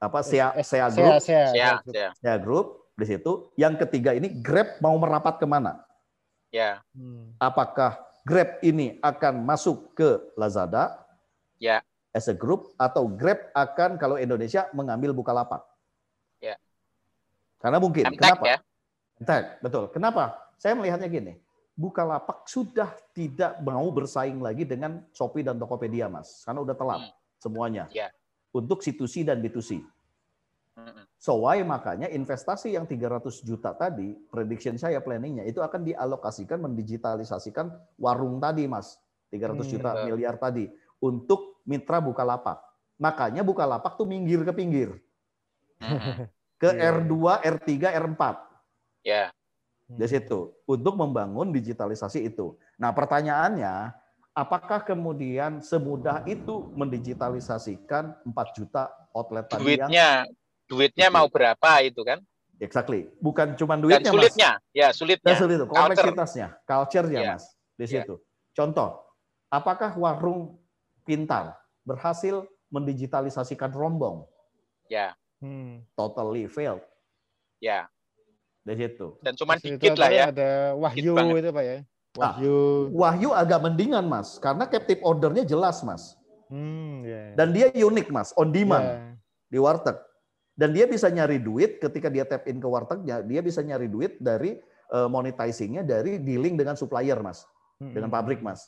[0.02, 2.10] apa SEA SEA Group, SEA, SEA, SEA.
[2.18, 3.54] SEA Group di situ.
[3.54, 5.86] Yang ketiga ini Grab mau merapat ke mana?
[6.50, 6.82] Ya.
[6.98, 7.38] Hmm.
[7.38, 11.06] Apakah Grab ini akan masuk ke Lazada?
[11.62, 11.86] Ya.
[12.12, 15.64] As a group atau Grab akan kalau Indonesia mengambil Bukalapak?
[16.44, 16.60] Ya.
[17.62, 18.10] Karena mungkin.
[18.18, 18.44] Kenapa?
[18.44, 18.58] Ya?
[19.64, 19.88] Betul.
[19.94, 20.36] Kenapa?
[20.60, 21.40] Saya melihatnya gini.
[21.72, 26.44] Bukalapak sudah tidak mau bersaing lagi dengan Shopee dan Tokopedia, Mas.
[26.44, 27.14] Karena udah telat hmm.
[27.40, 27.86] semuanya.
[27.96, 28.12] Ya
[28.52, 29.82] untuk C2C dan B2C.
[31.22, 37.70] So why makanya investasi yang 300 juta tadi, prediction saya planningnya itu akan dialokasikan mendigitalisasikan
[38.02, 38.98] warung tadi, Mas.
[39.30, 40.68] 300 juta hmm, miliar tadi
[41.00, 42.60] untuk mitra Bukalapak.
[43.00, 44.90] Makanya Bukalapak tuh minggir ke pinggir.
[46.62, 47.70] ke R2, R3,
[48.02, 48.24] R4.
[49.06, 49.30] Ya.
[49.92, 52.56] Di situ untuk membangun digitalisasi itu.
[52.80, 53.92] Nah, pertanyaannya
[54.32, 60.32] apakah kemudian semudah itu mendigitalisasikan 4 juta outlet tadi duitnya yang...
[60.72, 62.24] duitnya mau berapa itu kan
[62.64, 64.72] exactly bukan cuma duitnya Dan sulitnya mas.
[64.72, 67.36] ya sulitnya Dan sulit itu kompleksitasnya culture-nya yeah.
[67.36, 67.44] mas
[67.76, 67.92] di iya.
[67.92, 68.56] situ yeah.
[68.56, 68.90] contoh
[69.52, 70.56] apakah warung
[71.04, 74.24] pintar berhasil mendigitalisasikan rombong
[74.88, 75.44] ya yeah.
[75.44, 75.84] hmm.
[76.00, 76.80] totally failed
[77.60, 77.84] ya yeah.
[78.64, 81.78] di situ dan cuma dikit lah ya ada wahyu itu pak ya
[82.16, 82.92] Wahyu.
[82.92, 86.20] Nah, Wahyu agak mendingan mas, karena captive ordernya jelas mas.
[86.52, 87.32] Hmm, yeah.
[87.40, 89.14] Dan dia unik mas, on demand yeah.
[89.48, 89.96] di warteg.
[90.52, 94.20] Dan dia bisa nyari duit ketika dia tap in ke wartegnya, dia bisa nyari duit
[94.20, 94.60] dari
[94.92, 97.48] uh, monetizingnya dari dealing dengan supplier mas,
[97.80, 97.96] hmm.
[97.96, 98.68] dengan pabrik mas.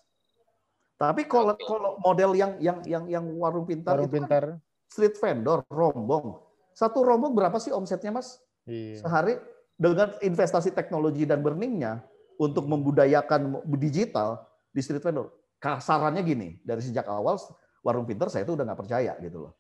[0.95, 4.43] Tapi kalau kalau model yang yang yang yang warung pintar warung itu kan pintar.
[4.55, 6.37] Kan street vendor, rombong.
[6.77, 8.37] Satu rombong berapa sih omsetnya, Mas?
[8.69, 9.01] Iya.
[9.01, 9.41] Sehari
[9.73, 12.05] dengan investasi teknologi dan burningnya
[12.39, 14.43] untuk membudayakan digital
[14.73, 15.29] di street vendor.
[15.61, 17.39] Kasarannya gini, dari sejak awal
[17.83, 19.53] warung pinter saya itu udah nggak percaya gitu loh.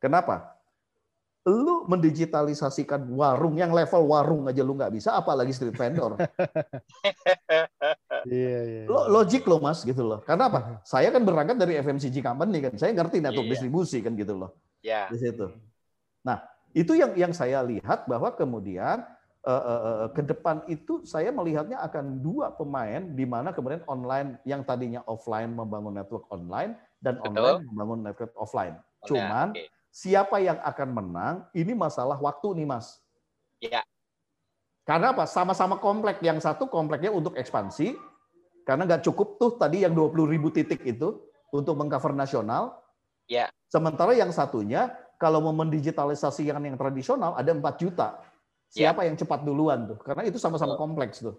[0.00, 0.56] Kenapa?
[1.48, 6.16] Lu mendigitalisasikan warung yang level warung aja lu nggak bisa, apalagi street vendor.
[8.28, 8.82] Iya, iya.
[8.84, 10.20] Lo logik lo mas gitu loh.
[10.20, 10.60] Karena apa?
[10.92, 12.72] Saya kan berangkat dari FMCG company kan.
[12.76, 13.52] Saya ngerti network Iya.
[13.56, 14.52] distribusi kan gitu loh
[14.84, 15.08] Ya.
[15.08, 15.48] di situ.
[16.20, 16.44] Nah
[16.76, 19.02] itu yang yang saya lihat bahwa kemudian
[19.46, 25.00] eh, ke depan itu saya melihatnya akan dua pemain di mana kemudian online yang tadinya
[25.08, 27.28] offline membangun network online dan Betul.
[27.32, 28.76] online membangun network offline.
[29.08, 29.72] Cuman Oke.
[29.88, 33.00] siapa yang akan menang ini masalah waktu nih mas.
[33.60, 33.84] Ya.
[34.84, 35.24] Karena apa?
[35.28, 36.18] Sama-sama komplek.
[36.24, 37.94] Yang satu kompleknya untuk ekspansi,
[38.64, 41.20] karena nggak cukup tuh tadi yang 20 ribu titik itu
[41.54, 42.80] untuk mengcover nasional.
[43.30, 43.48] Ya.
[43.70, 48.18] Sementara yang satunya, kalau mau mendigitalisasi yang yang tradisional, ada 4 juta.
[48.70, 48.94] Ya.
[48.94, 49.98] Siapa yang cepat duluan tuh?
[49.98, 51.34] Karena itu sama-sama kompleks tuh.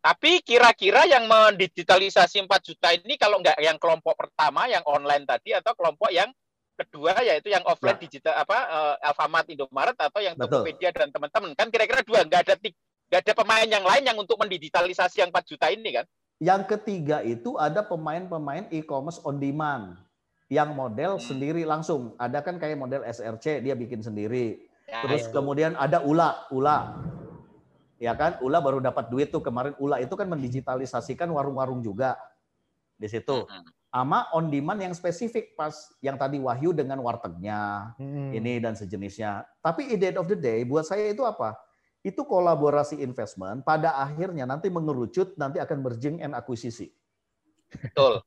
[0.00, 5.52] Tapi kira-kira yang mendigitalisasi 4 juta ini kalau nggak yang kelompok pertama yang online tadi
[5.52, 6.32] atau kelompok yang
[6.72, 8.08] kedua yaitu yang offline Ya.
[8.08, 10.64] digital apa eh, Alfamart, Indomaret atau yang Betul.
[10.64, 14.40] Tokopedia dan teman-teman kan kira-kira dua nggak ada nggak ada pemain yang lain yang untuk
[14.40, 16.06] mendigitalisasi yang 4 juta ini kan?
[16.40, 20.00] Yang ketiga itu ada pemain-pemain e-commerce on demand
[20.48, 21.26] yang model Hmm.
[21.28, 22.16] sendiri langsung.
[22.16, 24.69] Ada kan kayak model SRC dia bikin sendiri.
[24.90, 25.32] Ya, Terus itu.
[25.32, 26.98] kemudian ada Ula, Ula.
[28.02, 28.42] Ya kan?
[28.42, 32.18] Ula baru dapat duit tuh kemarin Ula itu kan mendigitalisasikan warung-warung juga
[32.98, 33.46] di situ.
[33.90, 38.34] Ama on demand yang spesifik pas yang tadi Wahyu dengan wartegnya Mm-mm.
[38.34, 39.46] ini dan sejenisnya.
[39.62, 41.58] Tapi at the end of the day buat saya itu apa?
[42.02, 46.90] Itu kolaborasi investment pada akhirnya nanti mengerucut nanti akan merging and akuisisi.
[47.70, 48.22] Betul.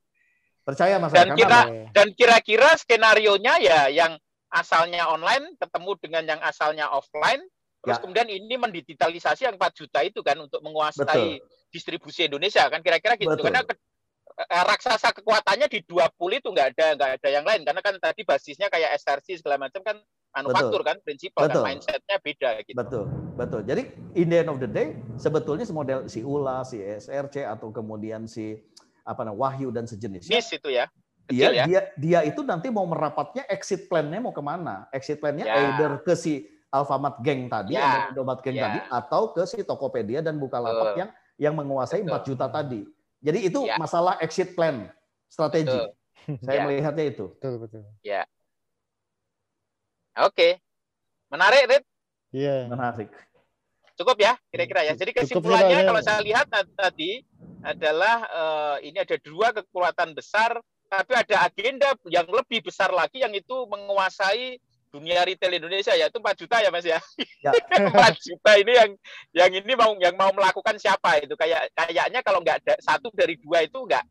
[0.64, 1.12] Percaya Mas?
[1.12, 1.92] Dan apa?
[1.92, 4.16] Dan kira-kira skenario-nya ya yang
[4.54, 7.42] asalnya online ketemu dengan yang asalnya offline,
[7.82, 8.02] terus Ya.
[8.02, 13.34] kemudian ini mendigitalisasi yang 4 juta itu kan untuk menguasai distribusi Indonesia kan kira-kira gitu.
[13.34, 13.50] Betul.
[13.50, 13.76] Karena ke-
[14.40, 17.94] eh, raksasa kekuatannya di dua pool itu nggak ada nggak ada yang lain karena kan
[17.98, 19.98] tadi basisnya kayak SRC segala macam kan
[20.34, 21.64] manufaktur kan prinsipal kan Betul.
[21.66, 22.74] mindsetnya beda gitu.
[22.74, 23.04] Betul,
[23.38, 23.60] betul.
[23.62, 23.82] Jadi
[24.18, 28.58] in the end of the day sebetulnya model si Ula, si SRC atau kemudian si
[29.04, 30.34] apa namanya Wahyu dan sejenisnya.
[30.34, 30.88] Nis itu ya.
[31.24, 31.64] Dia, Kecil ya.
[31.64, 34.84] dia dia itu nanti mau merapatnya exit plan-nya mau ke mana?
[34.92, 35.54] Exit plan-nya Ya.
[35.72, 38.12] either ke si Alfamart Gang tadi, Ya.
[38.12, 38.62] Indomaret Gang Ya.
[38.68, 41.00] tadi, atau ke si Tokopedia dan Bukalapak Betul.
[41.00, 42.12] yang yang menguasai Betul.
[42.12, 42.80] 4 juta tadi.
[43.24, 43.80] Jadi itu Ya.
[43.80, 44.92] masalah exit plan
[45.26, 45.72] strategi.
[45.72, 45.96] Betul.
[46.44, 46.64] Saya Ya.
[46.64, 47.32] melihatnya itu.
[47.40, 47.82] Betul, betul.
[50.14, 50.48] Oke.
[51.26, 51.84] Menarik, Rit.
[52.30, 52.68] Iya.
[52.68, 53.10] Menarik.
[53.94, 54.94] Cukup ya, kira-kira ya.
[54.94, 55.86] Jadi Cukup kesimpulannya ya.
[55.86, 57.22] kalau saya lihat ta- tadi
[57.62, 63.32] adalah eh, ini ada dua kekuatan besar, tapi ada agenda yang lebih besar lagi yang
[63.32, 67.02] itu menguasai dunia retail Indonesia yaitu 4 juta ya Mas ya.
[67.42, 67.50] Ya.
[67.90, 68.90] 4 juta ini yang
[69.34, 73.34] yang ini mau yang mau melakukan siapa itu kayak kayaknya kalau nggak ada satu dari
[73.42, 74.04] dua itu nggak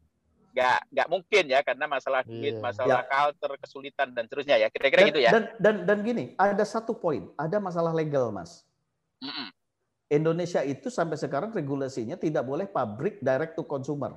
[0.54, 2.62] nggak nggak mungkin ya karena masalah duit, Iya.
[2.62, 3.10] masalah Ya.
[3.10, 4.68] culture, kesulitan dan seterusnya ya.
[4.70, 5.32] Kira-kira Dan, gitu ya.
[5.34, 8.62] dan dan dan gini, ada satu poin, ada masalah legal, Mas.
[9.24, 9.50] Mm-mm.
[10.14, 14.14] Indonesia itu sampai sekarang regulasinya tidak boleh pabrik direct to consumer.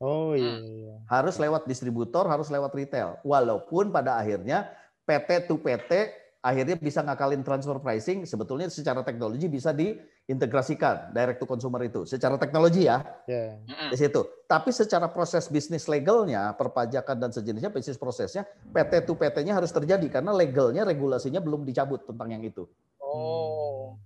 [0.00, 0.64] Oh iya, Hmm.
[0.64, 0.94] iya.
[1.12, 3.20] Harus lewat distributor, harus lewat retail.
[3.20, 4.72] Walaupun pada akhirnya
[5.04, 11.44] PT to PT akhirnya bisa ngakalin transfer pricing, sebetulnya secara teknologi bisa diintegrasikan direct to
[11.44, 12.08] consumer itu.
[12.08, 13.60] Secara teknologi ya, Iya.
[13.60, 13.90] Mm-mm.
[13.92, 14.24] di situ.
[14.48, 20.08] Tapi secara proses bisnis legalnya, perpajakan dan sejenisnya, bisnis prosesnya, PT to PT-nya harus terjadi
[20.08, 22.64] karena legalnya, regulasinya belum dicabut tentang yang itu.
[23.04, 24.00] Oh.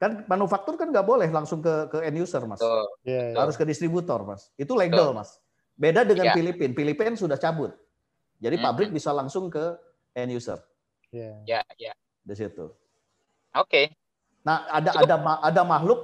[0.00, 2.56] Kan manufaktur kan nggak boleh langsung ke ke end user, Mas.
[3.04, 3.36] Iya, iya.
[3.36, 4.48] Harus ke distributor, Mas.
[4.56, 5.36] Itu legal, Mas.
[5.76, 6.34] Beda dengan Iya.
[6.34, 6.72] Filipina.
[6.72, 7.76] Filipina sudah cabut.
[8.40, 8.64] Jadi Mm-mm.
[8.64, 9.76] pabrik bisa langsung ke
[10.16, 10.56] end user
[11.12, 11.44] Iya.
[11.44, 11.92] Ya, ya.
[12.24, 12.72] di situ.
[13.52, 13.92] Oke.
[14.40, 15.04] Nah, ada Cukup.
[15.04, 16.00] ada ada makhluk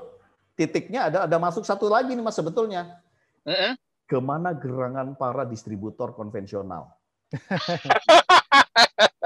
[0.53, 3.01] titiknya ada ada masuk satu lagi nih Mas sebetulnya.
[3.49, 3.81] Mm-mm.
[4.05, 6.93] Ke mana gerangan para distributor konvensional?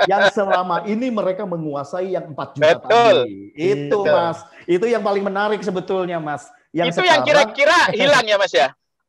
[0.08, 3.16] yang selama ini mereka menguasai yang 4 juta Betul.
[3.26, 3.34] tadi.
[3.54, 4.14] Itu Betul.
[4.14, 4.38] Mas.
[4.64, 6.48] Itu yang paling menarik sebetulnya Mas.
[6.70, 8.68] Yang itu yang sekarang, kira-kira hilang ya Mas ya.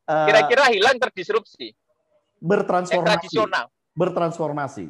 [0.09, 1.71] eh, Kira-kira hilang terdisrupsi.
[1.71, 1.77] Yang
[2.41, 3.07] bertransformasi.
[3.07, 3.65] tradisional.
[3.93, 4.85] bertransformasi.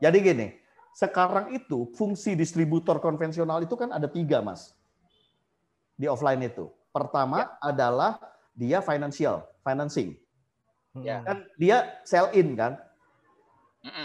[0.00, 0.48] Jadi gini,
[0.96, 4.72] sekarang itu fungsi distributor konvensional itu kan ada tiga, Mas.
[5.94, 6.72] Di offline itu.
[6.90, 8.16] Pertama adalah
[8.52, 10.16] dia financial, financing.
[11.00, 11.24] Ya.
[11.24, 12.76] Kan dia sell in kan.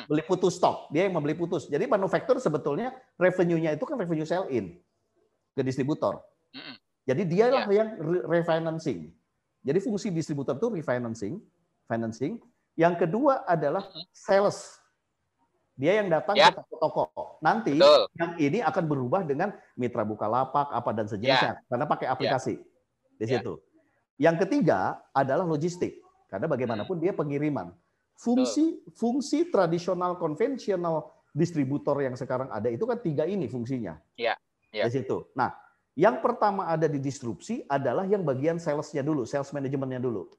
[0.09, 0.89] Beli putus stok.
[0.89, 1.69] Dia yang membeli putus.
[1.69, 4.77] Jadi manufaktur sebetulnya revenue-nya itu kan revenue sell in
[5.53, 6.21] ke distributor.
[7.07, 9.13] Jadi dialah yang re- refinancing.
[9.63, 11.39] Jadi fungsi distributor itu refinancing,
[11.87, 12.41] financing.
[12.77, 14.77] Yang kedua adalah sales.
[15.77, 16.49] Dia yang datang Ya.
[16.49, 17.37] ke toko-toko.
[17.37, 18.09] Nanti Betul.
[18.17, 22.57] yang ini akan berubah dengan mitra Bukalapak apa dan sejenisnya karena pakai aplikasi
[23.17, 23.37] di Ya.
[23.37, 23.61] situ.
[24.17, 26.01] Yang ketiga adalah logistik
[26.33, 27.69] karena bagaimanapun dia pengiriman.
[28.17, 33.93] Fungsi fungsi tradisional konvensional distributor yang sekarang ada itu kan tiga ini fungsinya.
[34.17, 34.33] Ya,
[34.73, 34.89] ya.
[34.89, 35.29] Di situ.
[35.37, 35.53] Nah,
[35.93, 40.33] yang pertama ada di disrupsi adalah yang bagian salesnya dulu, sales manajemennya dulu.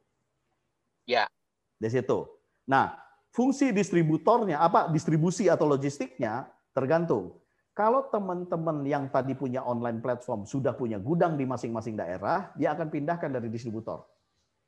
[1.07, 1.31] Ya.
[1.79, 2.27] Di situ.
[2.67, 2.99] Nah,
[3.31, 7.39] fungsi distributornya apa distribusi atau logistiknya tergantung.
[7.79, 12.91] Kalau teman-teman yang tadi punya online platform sudah punya gudang di masing-masing daerah, dia akan
[12.91, 14.03] pindahkan dari distributor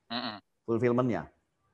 [0.07, 0.39] Mm-mm.
[0.63, 1.27] fulfillment-nya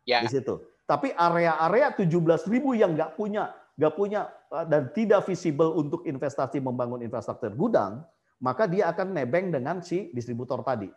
[0.09, 0.25] Ya.
[0.25, 0.57] di situ.
[0.87, 2.47] Tapi area-area 17.000
[2.79, 8.01] yang nggak punya nggak punya eh, dan tidak visible untuk investasi membangun infrastruktur gudang,
[8.41, 10.89] maka dia akan nebeng dengan si distributor tadi.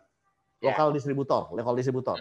[0.60, 0.72] Ya.
[0.72, 2.16] Lokal distributor, lokal distributor.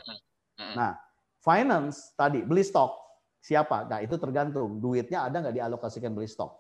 [0.76, 1.00] Nah,
[1.40, 2.92] finance tadi beli stok
[3.40, 3.88] siapa?
[3.88, 6.52] Nah, itu tergantung duitnya ada nggak dialokasikan beli stok.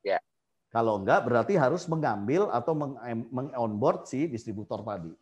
[0.00, 0.20] Ya.
[0.72, 5.12] Kalau enggak berarti harus mengambil atau meng- meng-onboard si distributor tadi.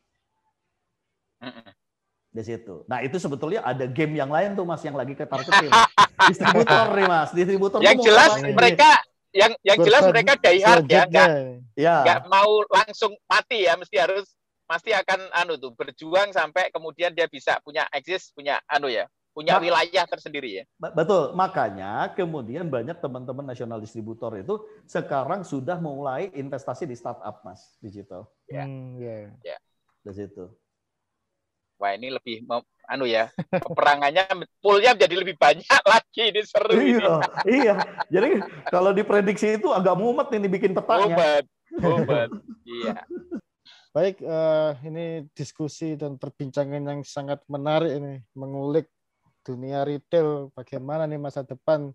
[2.39, 2.87] Di situ.
[2.87, 5.75] Nah, itu sebetulnya ada game yang lain tuh Mas yang lagi ketar-ketir.
[6.31, 8.91] distributor nih Mas, distributor Yang jelas mereka
[9.35, 11.29] yang yang jelas Bersan- mereka die hard ya, nggak
[11.77, 11.97] ya.
[12.07, 14.25] nggak mau langsung mati ya, mesti harus
[14.65, 19.57] pasti akan anu tuh berjuang sampai kemudian dia bisa punya eksis, punya anu ya, punya
[19.57, 20.65] Mak- wilayah tersendiri ya.
[20.81, 27.77] Betul, makanya kemudian banyak teman-teman nasional distributor itu sekarang sudah mulai investasi di startup Mas,
[27.81, 28.29] digital.
[28.47, 28.65] Ya.
[28.65, 28.97] Hmm,
[29.43, 29.57] ya.
[30.03, 30.53] Di situ.
[31.79, 34.25] Wah ini lebih mem- anu ya peperangannya
[34.65, 36.97] poolnya menjadi lebih banyak lagi ini seru ini.
[36.99, 37.15] Iya,
[37.45, 37.75] iya.
[38.09, 38.29] Jadi
[38.73, 41.15] kalau diprediksi itu agak mumet ini bikin petanya.
[41.15, 41.45] Obat,
[41.85, 42.29] obat.
[42.65, 43.05] Iya.
[43.93, 45.07] Baik, eh, ini
[45.37, 48.89] diskusi dan perbincangan yang sangat menarik ini, mengulik
[49.45, 51.93] dunia retail, bagaimana nih masa depan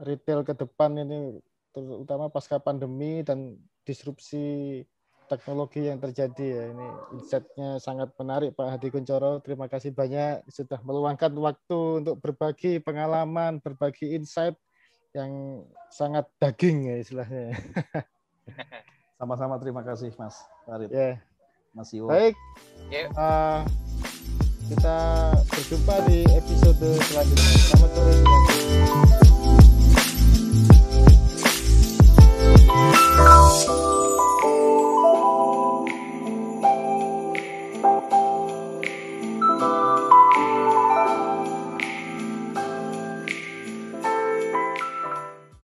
[0.00, 1.36] retail ke depan ini,
[1.72, 4.80] terutama pasca pandemi dan disrupsi
[5.28, 6.64] teknologi yang terjadi ya.
[6.72, 6.88] Ini
[7.20, 9.38] insightnya sangat menarik Pak Hadi Kuncoro.
[9.44, 14.56] Terima kasih banyak sudah meluangkan waktu untuk berbagi pengalaman, berbagi insight
[15.12, 15.62] yang
[15.92, 17.54] sangat daging ya istilahnya.
[19.20, 20.90] Sama-sama terima kasih Mas Farid.
[20.90, 21.20] Yeah.
[21.76, 22.08] Mas Iwo.
[22.08, 22.34] Baik.
[22.88, 23.12] Yeah.
[23.12, 23.62] Uh,
[24.72, 24.96] kita
[25.48, 27.52] berjumpa di episode selanjutnya.
[27.68, 28.14] Selamat sore.
[33.18, 33.87] Selamat sore.